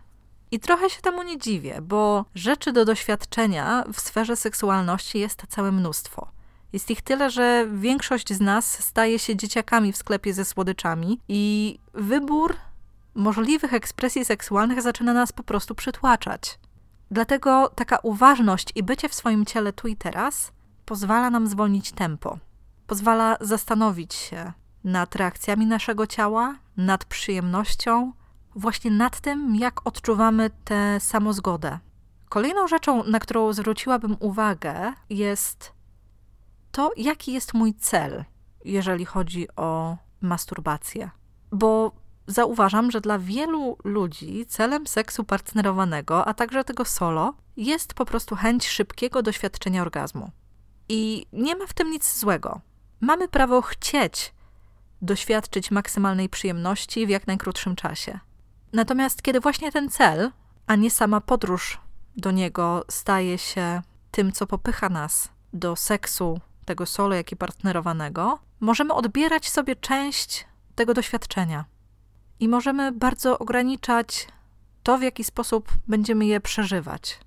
I 0.50 0.61
trochę 0.61 0.91
się 0.91 1.00
temu 1.00 1.23
nie 1.23 1.38
dziwię, 1.38 1.79
bo 1.83 2.25
rzeczy 2.35 2.73
do 2.73 2.85
doświadczenia 2.85 3.85
w 3.93 4.00
sferze 4.00 4.37
seksualności 4.37 5.19
jest 5.19 5.43
całe 5.49 5.73
mnóstwo. 5.73 6.34
Jest 6.75 6.90
ich 6.90 7.02
tyle, 7.02 7.31
że 7.31 7.66
większość 7.73 8.33
z 8.33 8.40
nas 8.40 8.85
staje 8.85 9.19
się 9.19 9.37
dzieciakami 9.37 9.93
w 9.93 9.97
sklepie 9.97 10.35
ze 10.35 10.45
słodyczami 10.45 11.21
i 11.28 11.78
wybór 11.93 12.57
możliwych 13.14 13.75
ekspresji 13.75 14.25
seksualnych 14.25 14.83
zaczyna 14.83 15.12
nas 15.12 15.33
po 15.33 15.43
prostu 15.43 15.75
przytłaczać. 15.75 16.59
Dlatego 17.11 17.71
taka 17.75 17.99
uważność 18.02 18.73
i 18.75 18.83
bycie 18.83 19.09
w 19.09 19.14
swoim 19.14 19.47
ciele 19.47 19.73
tu 19.73 19.88
i 19.88 19.97
teraz 19.97 20.52
pozwala 20.85 21.31
nam 21.31 21.47
zwolnić 21.47 21.93
tempo. 21.93 22.38
Pozwala 22.87 23.37
zastanowić 23.40 24.14
się 24.14 24.52
nad 24.85 25.16
reakcjami 25.16 25.66
naszego 25.66 26.07
ciała, 26.07 26.54
nad 26.76 27.04
przyjemnością, 27.04 28.12
właśnie 28.54 28.90
nad 28.90 29.21
tym, 29.21 29.57
jak 29.57 29.87
odczuwamy 29.87 30.50
tę 30.64 31.00
samozgodę. 31.00 31.78
Kolejną 32.28 32.69
rzeczą, 32.69 33.04
na 33.04 33.19
którą 33.19 33.52
zwróciłabym 33.52 34.16
uwagę, 34.21 34.93
jest 35.11 35.74
to, 36.75 36.90
jaki 36.97 37.33
jest 37.33 37.54
mój 37.54 37.75
cel, 37.75 38.25
jeżeli 38.64 39.04
chodzi 39.04 39.49
o 39.57 39.97
masturbację. 40.21 41.11
Bo 41.52 41.93
zauważam, 42.26 42.90
że 42.90 43.00
dla 43.00 43.19
wielu 43.19 43.76
ludzi 43.85 44.47
celem 44.47 44.87
seksu 44.87 45.25
partnerowanego, 45.25 46.26
a 46.26 46.35
także 46.35 46.64
tego 46.64 46.85
solo, 46.85 47.35
jest 47.57 47.95
po 47.95 48.04
prostu 48.04 48.37
chęć 48.37 48.69
szybkiego 48.69 49.23
doświadczenia 49.23 49.83
orgazmu. 49.83 50.31
I 50.88 51.26
nie 51.33 51.57
ma 51.57 51.66
w 51.66 51.73
tym 51.73 51.90
nic 51.90 52.19
złego. 52.19 52.61
Mamy 53.00 53.28
prawo 53.28 53.62
chcieć 53.62 54.35
doświadczyć 55.02 55.71
maksymalnej 55.71 56.28
przyjemności 56.28 57.07
w 57.07 57.11
jak 57.11 57.26
najkrótszym 57.26 57.76
czasie. 57.76 58.19
Natomiast 58.73 59.23
kiedy 59.23 59.40
właśnie 59.40 59.73
ten 59.73 59.90
cel, 59.90 60.31
a 60.66 60.76
nie 60.76 60.90
sama 60.90 61.21
podróż 61.21 61.78
do 62.16 62.31
niego 62.31 62.85
staje 62.90 63.38
się 63.38 63.83
tym, 64.11 64.33
co 64.33 64.47
popycha 64.47 64.88
nas 64.88 65.28
do 65.52 65.76
seksu, 65.76 66.40
tego 66.64 66.87
solo, 66.87 67.14
jak 67.14 67.33
i 67.33 67.37
partnerowanego, 67.37 68.38
możemy 68.61 68.94
odbierać 68.94 69.49
sobie 69.49 69.76
część 69.76 70.47
tego 70.75 70.94
doświadczenia 70.94 71.64
i 72.40 72.48
możemy 72.48 72.92
bardzo 72.92 73.38
ograniczać 73.38 74.29
to, 74.83 74.98
w 74.98 75.03
jaki 75.03 75.24
sposób 75.24 75.72
będziemy 75.88 76.27
je 76.27 76.40
przeżywać. 76.40 77.20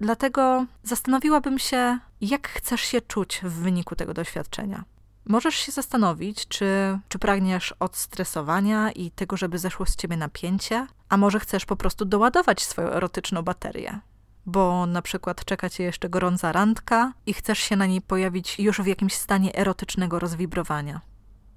Dlatego 0.00 0.66
zastanowiłabym 0.82 1.58
się, 1.58 1.98
jak 2.20 2.48
chcesz 2.48 2.80
się 2.80 3.00
czuć 3.00 3.40
w 3.42 3.52
wyniku 3.52 3.96
tego 3.96 4.14
doświadczenia. 4.14 4.84
Możesz 5.24 5.54
się 5.54 5.72
zastanowić, 5.72 6.48
czy, 6.48 6.98
czy 7.08 7.18
pragniesz 7.18 7.74
odstresowania 7.80 8.92
i 8.92 9.10
tego, 9.10 9.36
żeby 9.36 9.58
zeszło 9.58 9.86
z 9.86 9.96
ciebie 9.96 10.16
napięcie, 10.16 10.86
a 11.08 11.16
może 11.16 11.40
chcesz 11.40 11.64
po 11.64 11.76
prostu 11.76 12.04
doładować 12.04 12.62
swoją 12.62 12.88
erotyczną 12.88 13.42
baterię, 13.42 14.00
bo 14.46 14.86
na 14.86 15.02
przykład 15.02 15.44
czeka 15.44 15.70
cię 15.70 15.84
jeszcze 15.84 16.08
gorąca 16.08 16.52
randka 16.52 17.12
i 17.26 17.34
chcesz 17.34 17.58
się 17.58 17.76
na 17.76 17.86
niej 17.86 18.00
pojawić 18.00 18.58
już 18.58 18.80
w 18.80 18.86
jakimś 18.86 19.14
stanie 19.14 19.54
erotycznego 19.54 20.18
rozwibrowania. 20.18 21.00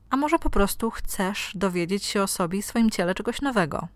A 0.10 0.17
może 0.17 0.39
po 0.39 0.50
prostu 0.50 0.91
chcesz 0.91 1.52
dowiedzieć 1.56 2.06
się 2.06 2.23
o 2.23 2.28
sobie 2.28 2.60
i 2.60 2.63
swoim 2.63 2.89
ciele 2.89 3.15
czegoś 3.15 3.41
nowego, 3.41 3.88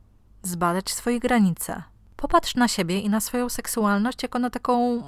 zbadać 0.43 0.91
swoje 0.91 1.19
granice. 1.19 1.83
Popatrz 2.15 2.55
na 2.55 2.67
siebie 2.67 2.99
i 2.99 3.09
na 3.09 3.19
swoją 3.19 3.49
seksualność 3.49 4.23
jako 4.23 4.39
na 4.39 4.49
taką 4.49 5.03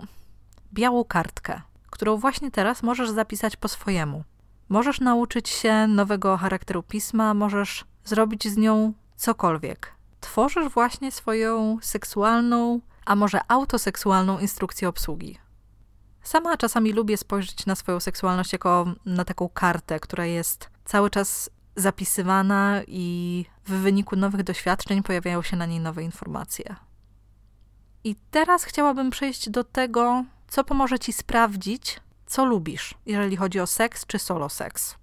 białą 0.74 1.04
kartkę, 1.04 1.62
którą 1.90 2.18
właśnie 2.18 2.52
teraz 2.52 2.84
możesz 2.84 3.10
zapisać 3.10 3.56
po 3.56 3.68
swojemu. 3.68 4.24
Możesz 4.70 5.00
nauczyć 5.00 5.50
się 5.50 5.88
nowego 5.88 6.38
charakteru 6.38 6.84
pisma, 6.84 7.34
możesz 7.34 7.86
zrobić 8.06 8.48
z 8.48 8.58
nią 8.58 8.94
cokolwiek. 9.16 9.94
Tworzysz 10.22 10.70
właśnie 10.70 11.12
swoją 11.12 11.78
seksualną, 11.82 12.80
a 13.06 13.16
może 13.16 13.40
autoseksualną 13.48 14.40
instrukcję 14.40 14.90
obsługi. 14.90 15.38
Sama 16.24 16.58
czasami 16.58 16.94
lubię 16.94 17.18
spojrzeć 17.18 17.66
na 17.66 17.76
swoją 17.76 18.00
seksualność 18.00 18.54
jako 18.54 18.86
na 19.06 19.26
taką 19.26 19.50
kartę, 19.50 20.00
która 20.00 20.26
jest 20.26 20.70
cały 20.86 21.10
czas 21.10 21.50
zapisywana 21.76 22.82
i 22.88 23.46
w 23.66 23.72
wyniku 23.72 24.16
nowych 24.16 24.44
doświadczeń 24.44 25.04
pojawiają 25.04 25.42
się 25.42 25.58
na 25.58 25.66
niej 25.66 25.80
nowe 25.80 26.04
informacje. 26.04 26.76
I 28.04 28.16
teraz 28.32 28.64
chciałabym 28.64 29.10
przejść 29.10 29.50
do 29.50 29.64
tego, 29.64 30.26
co 30.48 30.64
pomoże 30.64 31.00
ci 31.00 31.14
sprawdzić, 31.14 32.00
co 32.26 32.46
lubisz, 32.46 32.94
jeżeli 33.06 33.38
chodzi 33.38 33.60
o 33.60 33.68
seks 33.68 34.06
czy 34.06 34.20
solo 34.20 34.50
seks. 34.50 34.96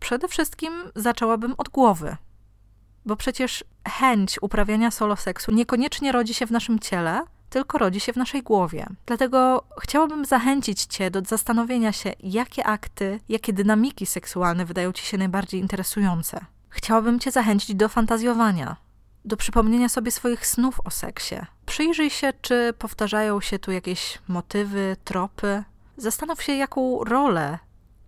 Przede 0.00 0.28
wszystkim 0.28 0.72
zaczęłabym 0.94 1.54
od 1.58 1.68
głowy, 1.68 2.16
bo 3.06 3.16
przecież 3.16 3.64
chęć 3.88 4.38
uprawiania 4.40 4.90
solo 4.90 5.16
seksu 5.16 5.52
niekoniecznie 5.52 6.12
rodzi 6.12 6.34
się 6.34 6.46
w 6.46 6.50
naszym 6.50 6.78
ciele, 6.78 7.22
tylko 7.50 7.78
rodzi 7.78 8.00
się 8.00 8.12
w 8.12 8.16
naszej 8.16 8.42
głowie. 8.42 8.86
Dlatego 9.06 9.64
chciałabym 9.80 10.24
zachęcić 10.24 10.82
Cię 10.84 11.10
do 11.10 11.20
zastanowienia 11.20 11.92
się, 11.92 12.12
jakie 12.20 12.66
akty, 12.66 13.20
jakie 13.28 13.52
dynamiki 13.52 14.06
seksualne 14.06 14.64
wydają 14.64 14.92
Ci 14.92 15.06
się 15.06 15.18
najbardziej 15.18 15.60
interesujące. 15.60 16.40
Chciałabym 16.68 17.20
Cię 17.20 17.30
zachęcić 17.30 17.74
do 17.74 17.88
fantazjowania, 17.88 18.76
do 19.24 19.36
przypomnienia 19.36 19.88
sobie 19.88 20.10
swoich 20.10 20.46
snów 20.46 20.80
o 20.84 20.90
seksie. 20.90 21.36
Przyjrzyj 21.66 22.10
się, 22.10 22.32
czy 22.42 22.74
powtarzają 22.78 23.40
się 23.40 23.58
tu 23.58 23.72
jakieś 23.72 24.18
motywy, 24.28 24.96
tropy. 25.04 25.64
Zastanów 25.96 26.42
się, 26.42 26.52
jaką 26.52 27.04
rolę 27.04 27.58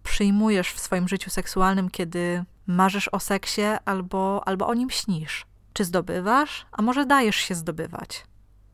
przyjmujesz 0.03 0.73
w 0.73 0.81
swoim 0.81 1.09
życiu 1.09 1.31
seksualnym, 1.31 1.91
kiedy 1.91 2.45
marzysz 2.67 3.09
o 3.09 3.21
seksie 3.21 3.63
albo, 3.85 4.49
albo 4.49 4.67
o 4.67 4.75
nim 4.75 4.91
śnisz. 4.91 5.47
Czy 5.73 5.85
zdobywasz, 5.85 6.67
a 6.73 6.83
może 6.83 7.07
dajesz 7.07 7.37
się 7.37 7.55
zdobywać? 7.55 8.25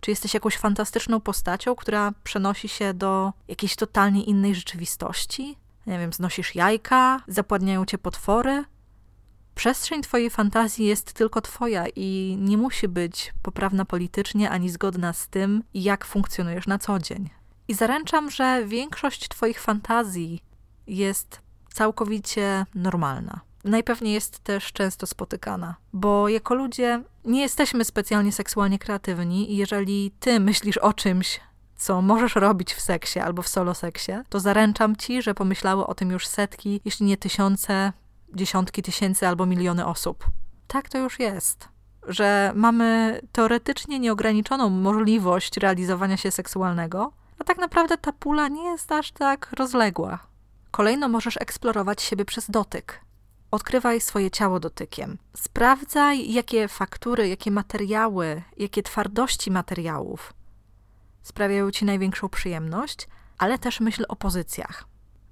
Czy 0.01 0.11
jesteś 0.11 0.35
jakąś 0.35 0.57
fantastyczną 0.57 1.21
postacią, 1.21 1.75
która 1.75 2.13
przenosi 2.25 2.69
się 2.69 2.95
do 2.95 3.33
jakiejś 3.49 3.77
totalnie 3.77 4.25
innej 4.25 4.55
rzeczywistości? 4.55 5.57
Nie 5.87 5.99
wiem, 5.99 6.13
znosisz 6.13 6.55
jajka, 6.55 7.21
zapładniają 7.29 7.85
cię 7.85 7.99
potwory? 7.99 8.65
Przestrzeń 9.55 10.03
twojej 10.03 10.31
fantazji 10.31 10.87
jest 10.87 11.13
tylko 11.13 11.41
twoja 11.41 11.85
i 11.97 12.37
nie 12.41 12.57
musi 12.57 12.89
być 12.89 13.33
poprawna 13.43 13.85
politycznie 13.85 14.51
ani 14.51 14.71
zgodna 14.71 15.13
z 15.13 15.29
tym, 15.29 15.63
jak 15.75 16.05
funkcjonujesz 16.05 16.67
na 16.67 16.79
co 16.79 16.99
dzień. 16.99 17.31
I 17.69 17.75
zaręczam, 17.75 18.31
że 18.31 18.67
większość 18.67 19.29
twoich 19.29 19.61
fantazji 19.61 20.43
jest 20.87 21.41
całkowicie 21.73 22.67
normalna 22.75 23.50
najpewniej 23.65 24.15
jest 24.15 24.39
też 24.39 24.73
często 24.73 25.07
spotykana, 25.07 25.75
bo 25.93 26.29
jako 26.29 26.55
ludzie 26.55 27.03
nie 27.25 27.41
jesteśmy 27.41 27.85
specjalnie 27.85 28.33
seksualnie 28.33 28.79
kreatywni 28.79 29.53
i 29.53 29.57
jeżeli 29.57 30.13
ty 30.21 30.41
myślisz 30.41 30.79
o 30.79 30.93
czymś, 30.93 31.41
co 31.77 32.03
możesz 32.03 32.35
robić 32.35 32.75
w 32.75 32.81
seksie 32.81 33.21
albo 33.21 33.43
w 33.43 33.49
solo 33.49 33.75
seksie, 33.75 34.13
to 34.29 34.41
zaręczam 34.41 34.97
ci, 34.97 35.23
że 35.23 35.35
pomyślały 35.35 35.87
o 35.87 35.95
tym 35.95 36.11
już 36.11 36.27
setki, 36.27 36.81
jeśli 36.85 37.07
nie 37.07 37.17
tysiące, 37.17 37.93
dziesiątki 38.35 38.83
tysięcy 38.83 39.29
albo 39.29 39.47
miliony 39.47 39.87
osób. 39.87 40.25
Tak 40.67 40.89
to 40.89 40.99
już 40.99 41.19
jest. 41.19 41.69
Że 42.07 42.53
mamy 42.55 43.21
teoretycznie 43.33 43.99
nieograniczoną 43.99 44.71
możliwość 44.71 45.57
realizowania 45.57 46.17
się 46.17 46.31
seksualnego, 46.31 47.13
a 47.39 47.45
tak 47.45 47.59
naprawdę 47.59 47.99
ta 47.99 48.13
pula 48.13 48.49
nie 48.49 48.65
jest 48.65 48.93
aż 48.93 49.13
tak 49.13 49.53
rozległa. 49.53 50.19
Kolejno 50.71 51.09
możesz 51.09 51.37
eksplorować 51.37 52.03
siebie 52.03 52.25
przez 52.25 52.51
dotyk. 52.51 53.01
Odkrywaj 53.51 54.01
swoje 54.01 54.31
ciało 54.31 54.61
dotykiem. 54.61 55.19
Sprawdzaj, 55.37 56.33
jakie 56.33 56.69
faktury, 56.69 57.29
jakie 57.29 57.51
materiały, 57.51 58.43
jakie 58.57 58.83
twardości 58.83 59.51
materiałów 59.51 60.35
sprawiają 61.23 61.71
ci 61.71 61.85
największą 61.85 62.29
przyjemność, 62.29 63.09
ale 63.39 63.59
też 63.59 63.81
myśl 63.81 64.05
o 64.09 64.17
pozycjach. 64.17 64.85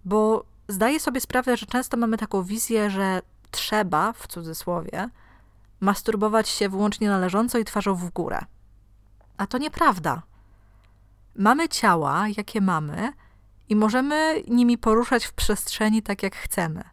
Bo 0.05 0.45
zdaję 0.69 1.01
sobie 1.01 1.21
sprawę, 1.21 1.57
że 1.57 1.67
często 1.67 1.97
mamy 1.97 2.17
taką 2.17 2.43
wizję, 2.43 2.91
że 2.91 3.23
trzeba, 3.51 4.13
w 4.13 4.27
cudzysłowie, 4.27 5.09
masturbować 5.81 6.49
się 6.49 6.69
wyłącznie 6.69 7.09
należąco 7.09 7.59
i 7.59 7.65
twarzą 7.65 7.95
w 7.95 8.11
górę. 8.11 8.39
A 9.37 9.47
to 9.47 9.59
nieprawda. 9.59 10.23
Mamy 11.37 11.69
ciała, 11.69 12.25
jakie 12.37 12.61
mamy, 12.61 13.13
i 13.69 13.77
możemy 13.77 14.43
nimi 14.49 14.79
poruszać 14.79 15.25
w 15.25 15.33
przestrzeni 15.33 16.03
tak, 16.03 16.23
jak 16.23 16.37
chcemy. 16.37 16.85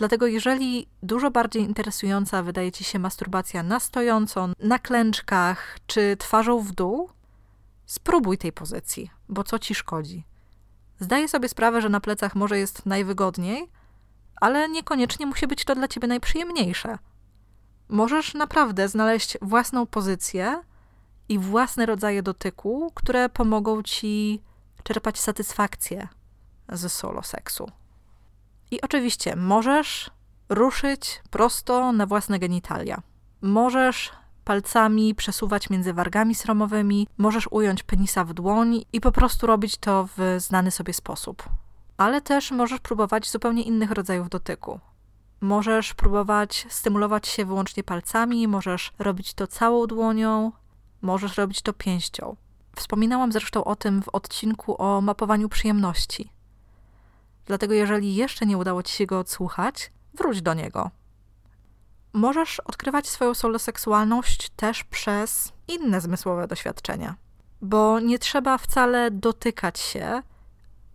Dlatego, 0.00 0.26
jeżeli 0.26 0.86
dużo 1.02 1.30
bardziej 1.30 1.62
interesująca 1.62 2.42
wydaje 2.42 2.72
ci 2.72 2.84
się 2.84 2.98
masturbacja 2.98 3.62
na 3.62 3.80
stojąco, 3.80 4.48
na 4.58 4.78
klęczkach 4.78 5.78
czy 5.86 6.16
twarzą 6.16 6.60
w 6.60 6.72
dół, 6.72 7.10
spróbuj 7.86 8.38
tej 8.38 8.52
pozycji, 8.52 9.10
bo 9.28 9.44
co 9.44 9.58
ci 9.58 9.74
szkodzi? 9.74 10.24
Zdaję 11.00 11.28
sobie 11.28 11.48
sprawę, 11.48 11.80
że 11.80 11.88
na 11.88 12.00
plecach 12.00 12.34
może 12.34 12.58
jest 12.58 12.86
najwygodniej, 12.86 13.70
ale 14.36 14.68
niekoniecznie 14.68 15.26
musi 15.26 15.46
być 15.46 15.64
to 15.64 15.74
dla 15.74 15.88
ciebie 15.88 16.08
najprzyjemniejsze. 16.08 16.98
Możesz 17.88 18.34
naprawdę 18.34 18.88
znaleźć 18.88 19.38
własną 19.42 19.86
pozycję 19.86 20.62
i 21.28 21.38
własne 21.38 21.86
rodzaje 21.86 22.22
dotyku, 22.22 22.92
które 22.94 23.28
pomogą 23.28 23.82
ci 23.82 24.42
czerpać 24.82 25.20
satysfakcję 25.20 26.08
ze 26.68 26.88
solo 26.88 27.22
seksu. 27.22 27.79
I 28.70 28.80
oczywiście 28.80 29.36
możesz 29.36 30.10
ruszyć 30.48 31.22
prosto 31.30 31.92
na 31.92 32.06
własne 32.06 32.38
genitalia. 32.38 33.02
Możesz 33.42 34.12
palcami 34.44 35.14
przesuwać 35.14 35.70
między 35.70 35.92
wargami 35.92 36.34
sromowymi, 36.34 37.08
możesz 37.18 37.48
ująć 37.50 37.82
penisa 37.82 38.24
w 38.24 38.34
dłoń 38.34 38.84
i 38.92 39.00
po 39.00 39.12
prostu 39.12 39.46
robić 39.46 39.76
to 39.76 40.08
w 40.16 40.36
znany 40.38 40.70
sobie 40.70 40.92
sposób. 40.92 41.42
Ale 41.96 42.20
też 42.20 42.50
możesz 42.50 42.80
próbować 42.80 43.30
zupełnie 43.30 43.62
innych 43.62 43.90
rodzajów 43.90 44.28
dotyku. 44.28 44.80
Możesz 45.40 45.94
próbować 45.94 46.66
stymulować 46.68 47.28
się 47.28 47.44
wyłącznie 47.44 47.82
palcami, 47.82 48.48
możesz 48.48 48.92
robić 48.98 49.34
to 49.34 49.46
całą 49.46 49.86
dłonią, 49.86 50.52
możesz 51.02 51.36
robić 51.36 51.62
to 51.62 51.72
pięścią. 51.72 52.36
Wspominałam 52.76 53.32
zresztą 53.32 53.64
o 53.64 53.76
tym 53.76 54.02
w 54.02 54.08
odcinku 54.08 54.82
o 54.82 55.00
mapowaniu 55.00 55.48
przyjemności. 55.48 56.30
Dlatego, 57.46 57.74
jeżeli 57.74 58.14
jeszcze 58.14 58.46
nie 58.46 58.58
udało 58.58 58.82
ci 58.82 58.94
się 58.94 59.06
go 59.06 59.18
odsłuchać, 59.18 59.92
wróć 60.14 60.42
do 60.42 60.54
niego. 60.54 60.90
Możesz 62.12 62.60
odkrywać 62.60 63.08
swoją 63.08 63.34
soloseksualność 63.34 64.50
też 64.50 64.84
przez 64.84 65.52
inne 65.68 66.00
zmysłowe 66.00 66.46
doświadczenia, 66.46 67.16
bo 67.62 68.00
nie 68.00 68.18
trzeba 68.18 68.58
wcale 68.58 69.10
dotykać 69.10 69.78
się 69.78 70.22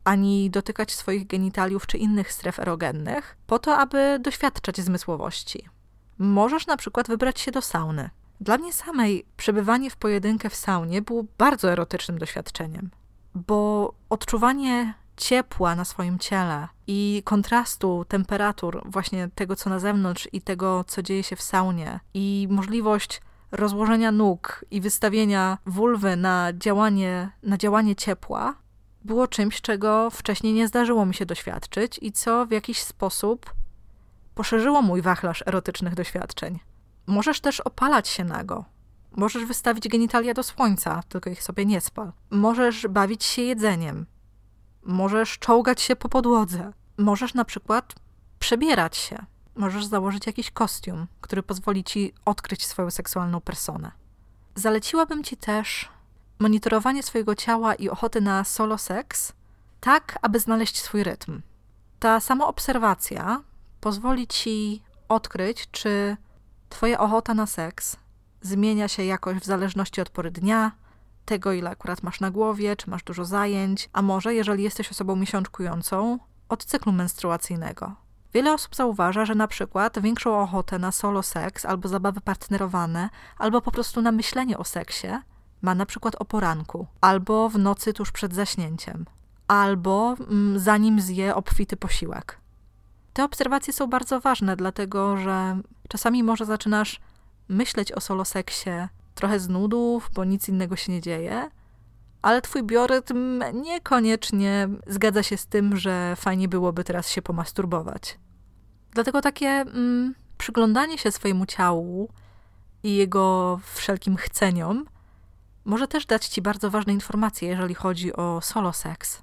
ani 0.05 0.49
dotykać 0.49 0.93
swoich 0.93 1.27
genitaliów 1.27 1.87
czy 1.87 1.97
innych 1.97 2.31
stref 2.31 2.59
erogennych, 2.59 3.37
po 3.47 3.59
to, 3.59 3.77
aby 3.77 4.19
doświadczać 4.21 4.81
zmysłowości. 4.81 5.69
Możesz 6.17 6.67
na 6.67 6.77
przykład 6.77 7.07
wybrać 7.07 7.39
się 7.39 7.51
do 7.51 7.61
sauny. 7.61 8.09
Dla 8.41 8.57
mnie 8.57 8.73
samej 8.73 9.25
przebywanie 9.37 9.89
w 9.89 9.95
pojedynkę 9.95 10.49
w 10.49 10.55
saunie 10.55 11.01
było 11.01 11.25
bardzo 11.37 11.71
erotycznym 11.71 12.17
doświadczeniem, 12.17 12.89
bo 13.35 13.93
odczuwanie 14.09 14.93
ciepła 15.17 15.75
na 15.75 15.85
swoim 15.85 16.19
ciele 16.19 16.67
i 16.87 17.21
kontrastu 17.25 18.05
temperatur, 18.07 18.81
właśnie 18.85 19.29
tego, 19.35 19.55
co 19.55 19.69
na 19.69 19.79
zewnątrz 19.79 20.29
i 20.33 20.41
tego, 20.41 20.83
co 20.87 21.01
dzieje 21.01 21.23
się 21.23 21.35
w 21.35 21.41
saunie, 21.41 21.99
i 22.13 22.47
możliwość 22.49 23.21
rozłożenia 23.51 24.11
nóg 24.11 24.65
i 24.71 24.81
wystawienia 24.81 25.57
wulwy 25.65 26.15
na 26.15 26.53
działanie, 26.53 27.29
na 27.43 27.57
działanie 27.57 27.95
ciepła, 27.95 28.53
było 29.05 29.27
czymś, 29.27 29.61
czego 29.61 30.09
wcześniej 30.09 30.53
nie 30.53 30.67
zdarzyło 30.67 31.05
mi 31.05 31.13
się 31.13 31.25
doświadczyć 31.25 31.99
i 32.01 32.11
co 32.11 32.45
w 32.45 32.51
jakiś 32.51 32.83
sposób 32.83 33.53
poszerzyło 34.35 34.81
mój 34.81 35.01
wachlarz 35.01 35.43
erotycznych 35.47 35.95
doświadczeń. 35.95 36.59
Możesz 37.07 37.41
też 37.41 37.59
opalać 37.59 38.07
się 38.07 38.23
nago. 38.23 38.65
Możesz 39.11 39.45
wystawić 39.45 39.87
genitalia 39.87 40.33
do 40.33 40.43
słońca, 40.43 41.03
tylko 41.09 41.29
ich 41.29 41.43
sobie 41.43 41.65
nie 41.65 41.81
spal. 41.81 42.11
Możesz 42.29 42.87
bawić 42.87 43.23
się 43.23 43.41
jedzeniem. 43.41 44.05
Możesz 44.85 45.39
czołgać 45.39 45.81
się 45.81 45.95
po 45.95 46.09
podłodze. 46.09 46.71
Możesz 46.97 47.33
na 47.33 47.45
przykład 47.45 47.93
przebierać 48.39 48.97
się. 48.97 49.25
Możesz 49.55 49.85
założyć 49.85 50.27
jakiś 50.27 50.51
kostium, 50.51 51.07
który 51.21 51.43
pozwoli 51.43 51.83
ci 51.83 52.13
odkryć 52.25 52.65
swoją 52.65 52.91
seksualną 52.91 53.41
personę. 53.41 53.91
Zaleciłabym 54.55 55.23
ci 55.23 55.37
też 55.37 55.89
monitorowanie 56.39 57.03
swojego 57.03 57.35
ciała 57.35 57.75
i 57.75 57.89
ochoty 57.89 58.21
na 58.21 58.43
solo 58.43 58.77
seks, 58.77 59.33
tak 59.81 60.19
aby 60.21 60.39
znaleźć 60.39 60.81
swój 60.81 61.03
rytm. 61.03 61.41
Ta 61.99 62.19
sama 62.19 62.47
obserwacja 62.47 63.43
pozwoli 63.81 64.27
ci 64.27 64.81
odkryć, 65.09 65.67
czy 65.71 66.17
twoja 66.69 66.99
ochota 66.99 67.33
na 67.33 67.45
seks 67.45 67.97
zmienia 68.41 68.87
się 68.87 69.03
jakoś 69.03 69.37
w 69.37 69.45
zależności 69.45 70.01
od 70.01 70.09
pory 70.09 70.31
dnia, 70.31 70.71
tego, 71.25 71.53
ile 71.53 71.69
akurat 71.69 72.03
masz 72.03 72.19
na 72.19 72.31
głowie, 72.31 72.75
czy 72.75 72.89
masz 72.89 73.03
dużo 73.03 73.25
zajęć, 73.25 73.89
a 73.93 74.01
może, 74.01 74.33
jeżeli 74.33 74.63
jesteś 74.63 74.91
osobą 74.91 75.15
miesiączkującą, 75.15 76.19
od 76.49 76.65
cyklu 76.65 76.91
menstruacyjnego. 76.91 77.95
Wiele 78.33 78.53
osób 78.53 78.75
zauważa, 78.75 79.25
że 79.25 79.35
na 79.35 79.47
przykład 79.47 79.99
większą 79.99 80.41
ochotę 80.41 80.79
na 80.79 80.91
solo 80.91 81.23
seks 81.23 81.65
albo 81.65 81.87
zabawy 81.87 82.21
partnerowane, 82.21 83.09
albo 83.37 83.61
po 83.61 83.71
prostu 83.71 84.01
na 84.01 84.11
myślenie 84.11 84.57
o 84.57 84.63
seksie 84.63 85.07
ma 85.61 85.75
na 85.75 85.85
przykład 85.85 86.15
o 86.19 86.25
poranku, 86.25 86.87
albo 87.01 87.49
w 87.49 87.57
nocy 87.57 87.93
tuż 87.93 88.11
przed 88.11 88.33
zaśnięciem, 88.33 89.05
albo 89.47 90.15
mm, 90.19 90.59
zanim 90.59 91.01
zje 91.01 91.35
obfity 91.35 91.77
posiłek. 91.77 92.39
Te 93.13 93.23
obserwacje 93.23 93.73
są 93.73 93.87
bardzo 93.87 94.19
ważne, 94.19 94.55
dlatego 94.55 95.17
że 95.17 95.57
czasami 95.89 96.23
może 96.23 96.45
zaczynasz 96.45 96.99
myśleć 97.49 97.91
o 97.91 98.01
solo 98.01 98.25
seksie 98.25 98.69
trochę 99.15 99.39
z 99.39 99.49
nudów, 99.49 100.09
bo 100.13 100.23
nic 100.23 100.49
innego 100.49 100.75
się 100.75 100.91
nie 100.91 101.01
dzieje, 101.01 101.49
ale 102.21 102.41
twój 102.41 102.63
biorytm 102.63 103.43
niekoniecznie 103.53 104.69
zgadza 104.87 105.23
się 105.23 105.37
z 105.37 105.47
tym, 105.47 105.77
że 105.77 106.15
fajnie 106.15 106.47
byłoby 106.47 106.83
teraz 106.83 107.09
się 107.09 107.21
pomasturbować. 107.21 108.19
Dlatego 108.91 109.21
takie 109.21 109.47
mm, 109.47 110.15
przyglądanie 110.37 110.97
się 110.97 111.11
swojemu 111.11 111.45
ciału 111.45 112.09
i 112.83 112.95
jego 112.95 113.59
wszelkim 113.63 114.15
chceniom 114.15 114.85
może 115.65 115.87
też 115.87 116.05
dać 116.05 116.27
ci 116.27 116.41
bardzo 116.41 116.71
ważne 116.71 116.93
informacje, 116.93 117.49
jeżeli 117.49 117.75
chodzi 117.75 118.13
o 118.13 118.41
solo 118.41 118.73
seks. 118.73 119.21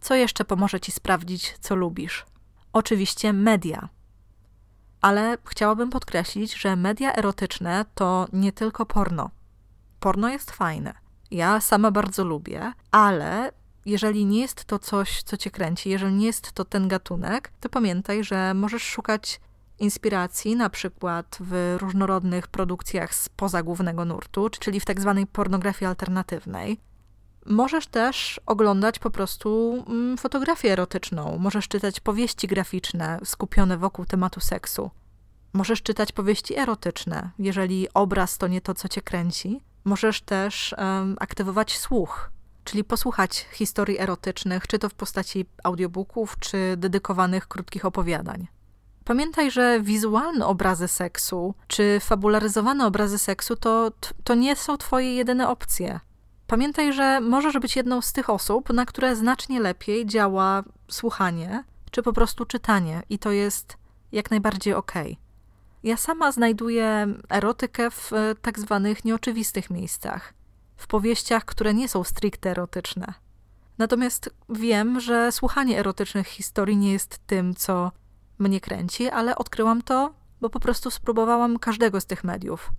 Co 0.00 0.14
jeszcze 0.14 0.44
pomoże 0.44 0.80
ci 0.80 0.92
sprawdzić, 0.92 1.56
co 1.60 1.74
lubisz? 1.74 2.26
Oczywiście 2.72 3.32
media 3.32 3.88
ale 5.04 5.38
chciałabym 5.44 5.90
podkreślić, 5.90 6.54
że 6.54 6.76
media 6.76 7.14
erotyczne 7.14 7.84
to 7.94 8.26
nie 8.32 8.52
tylko 8.52 8.86
porno. 8.86 9.30
Porno 10.00 10.28
jest 10.28 10.50
fajne. 10.50 10.94
Ja 11.30 11.60
sama 11.60 11.90
bardzo 11.90 12.24
lubię, 12.24 12.72
ale 12.90 13.52
jeżeli 13.86 14.26
nie 14.26 14.40
jest 14.40 14.64
to 14.64 14.78
coś, 14.78 15.22
co 15.22 15.36
cię 15.36 15.50
kręci, 15.50 15.90
jeżeli 15.90 16.14
nie 16.14 16.26
jest 16.26 16.52
to 16.52 16.64
ten 16.64 16.88
gatunek, 16.88 17.52
to 17.60 17.68
pamiętaj, 17.68 18.24
że 18.24 18.54
możesz 18.54 18.82
szukać 18.82 19.40
inspiracji 19.78 20.56
na 20.56 20.70
przykład 20.70 21.38
w 21.40 21.76
różnorodnych 21.80 22.48
produkcjach 22.48 23.14
spoza 23.14 23.62
głównego 23.62 24.04
nurtu, 24.04 24.50
czyli 24.50 24.80
w 24.80 24.84
tak 24.84 25.00
zwanej 25.00 25.26
pornografii 25.26 25.88
alternatywnej. 25.88 26.80
Możesz 27.46 27.86
też 27.86 28.40
oglądać 28.46 28.98
po 28.98 29.10
prostu 29.10 29.84
mm, 29.88 30.16
fotografię 30.16 30.72
erotyczną, 30.72 31.38
możesz 31.38 31.68
czytać 31.68 32.00
powieści 32.00 32.48
graficzne 32.48 33.18
skupione 33.24 33.78
wokół 33.78 34.04
tematu 34.04 34.40
seksu. 34.40 34.90
Możesz 35.52 35.82
czytać 35.82 36.12
powieści 36.12 36.58
erotyczne, 36.58 37.30
jeżeli 37.38 37.88
obraz 37.94 38.38
to 38.38 38.48
nie 38.48 38.60
to, 38.60 38.74
co 38.74 38.88
cię 38.88 39.02
kręci. 39.02 39.60
Możesz 39.84 40.20
też 40.22 40.74
um, 40.78 41.16
aktywować 41.20 41.78
słuch, 41.78 42.30
czyli 42.64 42.84
posłuchać 42.84 43.46
historii 43.52 44.00
erotycznych, 44.00 44.66
czy 44.66 44.78
to 44.78 44.88
w 44.88 44.94
postaci 44.94 45.46
audiobooków, 45.64 46.36
czy 46.40 46.74
dedykowanych 46.76 47.48
krótkich 47.48 47.84
opowiadań. 47.84 48.46
Pamiętaj, 49.04 49.50
że 49.50 49.80
wizualne 49.80 50.46
obrazy 50.46 50.88
seksu, 50.88 51.54
czy 51.66 51.98
fabularyzowane 52.00 52.86
obrazy 52.86 53.18
seksu 53.18 53.56
to, 53.56 53.90
to 54.24 54.34
nie 54.34 54.56
są 54.56 54.76
twoje 54.76 55.14
jedyne 55.14 55.48
opcje. 55.48 56.00
Pamiętaj, 56.46 56.92
że 56.92 57.20
możesz 57.20 57.58
być 57.58 57.76
jedną 57.76 58.00
z 58.00 58.12
tych 58.12 58.30
osób, 58.30 58.72
na 58.72 58.86
które 58.86 59.16
znacznie 59.16 59.60
lepiej 59.60 60.06
działa 60.06 60.62
słuchanie, 60.88 61.64
czy 61.90 62.02
po 62.02 62.12
prostu 62.12 62.44
czytanie, 62.44 63.02
i 63.10 63.18
to 63.18 63.30
jest 63.30 63.76
jak 64.12 64.30
najbardziej. 64.30 64.74
Okay. 64.74 65.16
Ja 65.82 65.96
sama 65.96 66.32
znajduję 66.32 67.06
erotykę 67.28 67.90
w 67.90 68.10
tak 68.42 68.58
zwanych 68.58 69.04
nieoczywistych 69.04 69.70
miejscach, 69.70 70.34
w 70.76 70.86
powieściach, 70.86 71.44
które 71.44 71.74
nie 71.74 71.88
są 71.88 72.04
stricte 72.04 72.50
erotyczne. 72.50 73.14
Natomiast 73.78 74.34
wiem, 74.48 75.00
że 75.00 75.32
słuchanie 75.32 75.78
erotycznych 75.78 76.26
historii 76.26 76.76
nie 76.76 76.92
jest 76.92 77.18
tym, 77.26 77.54
co 77.54 77.92
mnie 78.38 78.60
kręci, 78.60 79.08
ale 79.08 79.36
odkryłam 79.36 79.82
to, 79.82 80.14
bo 80.40 80.50
po 80.50 80.60
prostu 80.60 80.90
spróbowałam 80.90 81.58
każdego 81.58 82.00
z 82.00 82.06
tych 82.06 82.24
mediów. 82.24 82.70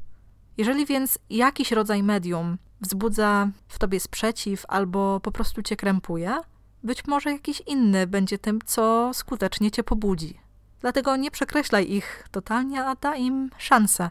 Jeżeli 0.58 0.86
więc 0.86 1.20
jakiś 1.30 1.72
rodzaj 1.72 2.04
medium 2.04 2.58
wzbudza 2.82 3.50
w 3.68 3.80
tobie 3.80 4.00
sprzeciw 4.00 4.66
albo 4.68 5.20
po 5.20 5.32
prostu 5.32 5.62
cię 5.64 5.76
krępuje, 5.76 6.38
być 6.84 7.06
może 7.06 7.32
jakiś 7.32 7.62
inny 7.68 8.08
będzie 8.08 8.38
tym, 8.38 8.60
co 8.66 9.12
skutecznie 9.14 9.72
cię 9.72 9.84
pobudzi. 9.84 10.40
Dlatego 10.82 11.16
nie 11.16 11.32
przekreślaj 11.32 11.92
ich 11.92 12.28
totalnie, 12.32 12.86
a 12.86 12.96
da 12.96 13.16
im 13.16 13.50
szansę. 13.58 14.10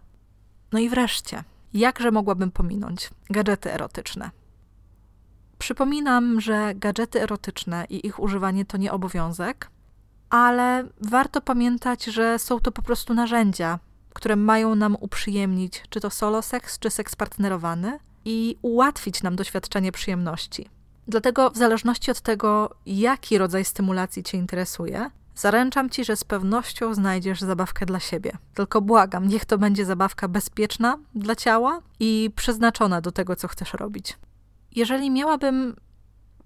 No 0.72 0.78
i 0.78 0.88
wreszcie, 0.88 1.44
jakże 1.74 2.10
mogłabym 2.10 2.50
pominąć 2.50 3.10
gadżety 3.30 3.72
erotyczne? 3.72 4.30
Przypominam, 5.58 6.40
że 6.40 6.74
gadżety 6.74 7.22
erotyczne 7.22 7.86
i 7.90 8.06
ich 8.06 8.20
używanie 8.20 8.64
to 8.64 8.76
nie 8.76 8.92
obowiązek, 8.92 9.70
ale 10.30 10.88
warto 11.00 11.40
pamiętać, 11.40 12.04
że 12.04 12.38
są 12.38 12.60
to 12.60 12.72
po 12.72 12.82
prostu 12.82 13.14
narzędzia, 13.14 13.78
które 14.14 14.36
mają 14.36 14.74
nam 14.74 14.96
uprzyjemnić 15.00 15.82
czy 15.90 16.00
to 16.00 16.10
solo 16.10 16.42
seks, 16.42 16.78
czy 16.78 16.90
seks 16.90 17.16
partnerowany 17.16 17.98
i 18.24 18.56
ułatwić 18.62 19.22
nam 19.22 19.36
doświadczenie 19.36 19.92
przyjemności. 19.92 20.68
Dlatego, 21.08 21.50
w 21.50 21.56
zależności 21.56 22.10
od 22.10 22.20
tego, 22.20 22.74
jaki 22.86 23.38
rodzaj 23.38 23.64
stymulacji 23.64 24.22
Cię 24.22 24.38
interesuje, 24.38 25.10
zaręczam 25.34 25.90
Ci, 25.90 26.04
że 26.04 26.16
z 26.16 26.24
pewnością 26.24 26.94
znajdziesz 26.94 27.40
zabawkę 27.40 27.86
dla 27.86 28.00
siebie. 28.00 28.32
Tylko 28.54 28.80
błagam, 28.80 29.28
niech 29.28 29.44
to 29.44 29.58
będzie 29.58 29.84
zabawka 29.84 30.28
bezpieczna 30.28 30.98
dla 31.14 31.36
ciała 31.36 31.80
i 32.00 32.30
przeznaczona 32.36 33.00
do 33.00 33.12
tego, 33.12 33.36
co 33.36 33.48
chcesz 33.48 33.74
robić. 33.74 34.18
Jeżeli 34.72 35.10
miałabym 35.10 35.76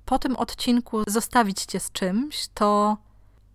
po 0.05 0.19
tym 0.19 0.37
odcinku 0.37 1.03
zostawić 1.07 1.65
Cię 1.65 1.81
z 1.81 1.93
czymś, 1.93 2.49
to 2.55 2.97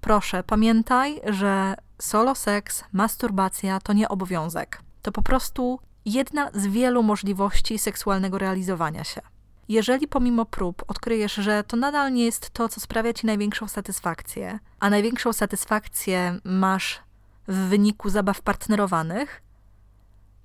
proszę, 0.02 0.44
pamiętaj, 0.44 1.22
że 1.26 1.76
solo 2.00 2.36
seks, 2.36 2.84
masturbacja 2.94 3.80
to 3.80 3.94
nie 3.94 4.10
obowiązek. 4.10 4.82
To 5.02 5.12
po 5.12 5.22
prostu 5.22 5.80
jedna 6.06 6.52
z 6.54 6.68
wielu 6.68 7.04
możliwości 7.04 7.80
seksualnego 7.80 8.38
realizowania 8.38 9.04
się. 9.04 9.22
Jeżeli 9.70 10.08
pomimo 10.08 10.46
prób 10.46 10.84
odkryjesz, 10.88 11.34
że 11.34 11.64
to 11.64 11.78
nadal 11.78 12.14
nie 12.14 12.26
jest 12.26 12.50
to, 12.50 12.70
co 12.70 12.82
sprawia 12.82 13.14
ci 13.14 13.26
największą 13.26 13.68
satysfakcję, 13.68 14.60
a 14.80 14.90
największą 14.90 15.34
satysfakcję 15.34 16.40
masz 16.44 17.02
w 17.48 17.56
wyniku 17.56 18.10
zabaw 18.10 18.42
partnerowanych, 18.42 19.42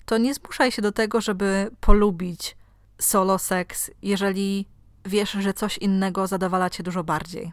to 0.04 0.18
nie 0.18 0.34
zmuszaj 0.34 0.72
się 0.72 0.82
do 0.82 0.92
tego, 0.92 1.20
żeby 1.20 1.70
polubić 1.80 2.56
solo 2.98 3.38
seks, 3.38 3.90
jeżeli 4.02 4.66
wiesz, 5.04 5.30
że 5.30 5.54
coś 5.54 5.78
innego 5.78 6.26
zadowala 6.26 6.70
cię 6.70 6.82
dużo 6.82 7.04
bardziej. 7.04 7.52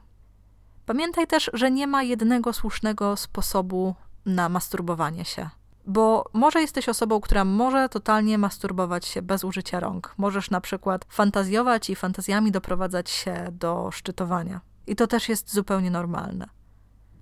Pamiętaj 0.85 1.27
też, 1.27 1.49
że 1.53 1.71
nie 1.71 1.87
ma 1.87 2.03
jednego 2.03 2.53
słusznego 2.53 3.17
sposobu 3.17 3.95
na 4.25 4.49
masturbowanie 4.49 5.25
się. 5.25 5.49
Bo 5.87 6.29
może 6.33 6.61
jesteś 6.61 6.89
osobą, 6.89 7.21
która 7.21 7.45
może 7.45 7.89
totalnie 7.89 8.37
masturbować 8.37 9.05
się 9.05 9.21
bez 9.21 9.43
użycia 9.43 9.79
rąk. 9.79 10.13
Możesz 10.17 10.49
na 10.49 10.61
przykład 10.61 11.05
fantazjować 11.09 11.89
i 11.89 11.95
fantazjami 11.95 12.51
doprowadzać 12.51 13.09
się 13.09 13.47
do 13.51 13.91
szczytowania. 13.91 14.61
I 14.87 14.95
to 14.95 15.07
też 15.07 15.29
jest 15.29 15.53
zupełnie 15.53 15.91
normalne. 15.91 16.49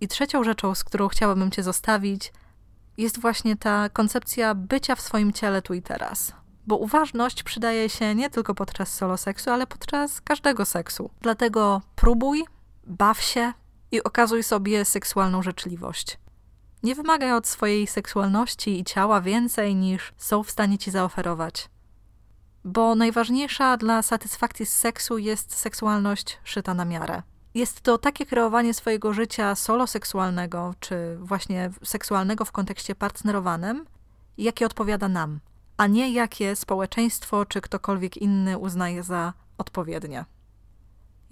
I 0.02 0.08
trzecią 0.08 0.44
rzeczą, 0.44 0.76
z 0.76 0.84
którą 0.84 1.08
chciałabym 1.08 1.52
Cię 1.52 1.64
zostawić, 1.64 2.34
jest 2.98 3.20
właśnie 3.20 3.58
ta 3.58 3.90
koncepcja 3.90 4.56
bycia 4.56 4.96
w 4.96 5.02
swoim 5.02 5.34
ciele 5.34 5.62
tu 5.62 5.74
i 5.74 5.82
teraz. 5.82 6.34
Bo 6.68 6.78
uważność 6.78 7.44
przydaje 7.44 7.90
się 7.90 8.16
nie 8.16 8.30
tylko 8.30 8.56
podczas 8.56 8.94
solo 8.94 9.18
seksu, 9.18 9.50
ale 9.50 9.68
podczas 9.68 10.22
każdego 10.22 10.66
seksu. 10.66 11.10
Dlatego 11.22 11.82
próbuj, 11.96 12.46
baw 12.88 13.22
się 13.22 13.54
i 13.92 14.04
okazuj 14.04 14.44
sobie 14.44 14.86
seksualną 14.86 15.42
życzliwość. 15.42 16.18
Nie 16.84 16.96
wymagaj 16.96 17.34
od 17.34 17.48
swojej 17.48 17.88
seksualności 17.88 18.80
i 18.80 18.84
ciała 18.84 19.22
więcej 19.22 19.76
niż 19.76 20.14
są 20.18 20.44
w 20.44 20.52
stanie 20.52 20.78
ci 20.78 20.92
zaoferować. 20.92 21.70
Bo 22.64 22.96
najważniejsza 22.96 23.78
dla 23.78 24.02
satysfakcji 24.02 24.66
z 24.66 24.74
seksu 24.74 25.18
jest 25.18 25.58
seksualność 25.58 26.40
szyta 26.44 26.74
na 26.74 26.86
miarę. 26.86 27.22
Jest 27.54 27.82
to 27.82 27.98
takie 27.98 28.26
kreowanie 28.26 28.74
swojego 28.74 29.14
życia 29.14 29.56
solo 29.56 29.88
seksualnego, 29.88 30.74
czy 30.80 31.18
właśnie 31.20 31.72
seksualnego 31.84 32.46
w 32.46 32.52
kontekście 32.52 32.96
partnerowanym, 32.96 33.86
jakie 34.38 34.66
odpowiada 34.66 35.08
nam, 35.08 35.40
a 35.78 35.88
nie 35.88 36.14
jakie 36.14 36.56
społeczeństwo 36.56 37.46
czy 37.46 37.62
ktokolwiek 37.62 38.18
inny 38.18 38.58
uznaje 38.58 39.04
za 39.04 39.34
odpowiednie. 39.58 40.26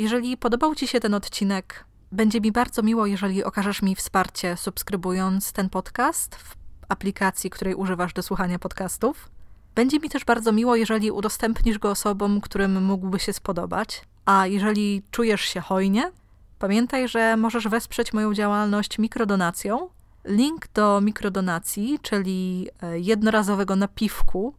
Jeżeli 0.02 0.38
podobał 0.38 0.76
Ci 0.76 0.88
się 0.88 1.00
ten 1.00 1.14
odcinek, 1.14 1.86
będzie 2.12 2.42
mi 2.42 2.52
bardzo 2.52 2.82
miło, 2.82 3.06
jeżeli 3.06 3.44
okażesz 3.44 3.82
mi 3.82 3.96
wsparcie, 3.96 4.58
subskrybując 4.58 5.54
ten 5.54 5.70
podcast 5.70 6.36
w 6.36 6.56
aplikacji, 6.90 7.50
której 7.50 7.76
używasz 7.76 8.14
do 8.14 8.24
słuchania 8.24 8.60
podcastów. 8.60 9.30
Będzie 9.76 10.00
mi 10.00 10.10
też 10.10 10.26
bardzo 10.26 10.52
miło, 10.52 10.76
jeżeli 10.76 11.12
udostępnisz 11.12 11.80
go 11.80 11.90
osobom, 11.92 12.42
którym 12.42 12.84
mógłby 12.84 13.20
się 13.20 13.34
spodobać. 13.34 14.02
A 14.26 14.48
jeżeli 14.48 15.04
czujesz 15.12 15.42
się 15.42 15.60
hojnie, 15.60 16.12
pamiętaj, 16.60 17.08
że 17.08 17.38
możesz 17.38 17.68
wesprzeć 17.68 18.14
moją 18.14 18.34
działalność 18.34 19.00
mikrodonacją. 19.00 19.90
Link 20.26 20.68
do 20.74 21.02
mikrodonacji, 21.02 22.00
czyli 22.02 22.68
e, 22.82 23.00
jednorazowego 23.00 23.76
napiwku 23.76 24.54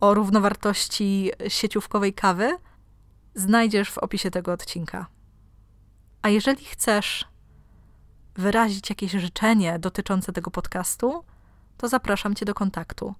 o 0.00 0.14
równowartości 0.14 1.30
sieciówkowej 1.48 2.14
kawy, 2.14 2.56
znajdziesz 3.34 3.90
w 3.90 3.98
opisie 3.98 4.30
tego 4.30 4.52
odcinka. 4.52 5.06
A 6.22 6.28
jeżeli 6.28 6.64
chcesz 6.64 7.24
wyrazić 8.34 8.90
jakieś 8.90 9.12
życzenie 9.12 9.78
dotyczące 9.78 10.32
tego 10.32 10.50
podcastu, 10.50 11.24
to 11.76 11.88
zapraszam 11.88 12.34
Cię 12.34 12.46
do 12.46 12.54
kontaktu 12.54 13.14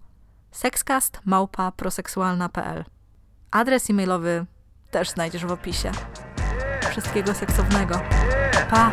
sexcast.proseksualna.pl 0.51 2.85
Adres 3.51 3.91
e-mailowy 3.91 4.47
też 4.91 5.11
znajdziesz 5.11 5.47
w 5.47 5.53
opisie. 5.53 5.93
Wszystkiego 6.91 7.35
seksownego. 7.35 8.01
Pa! 8.71 8.93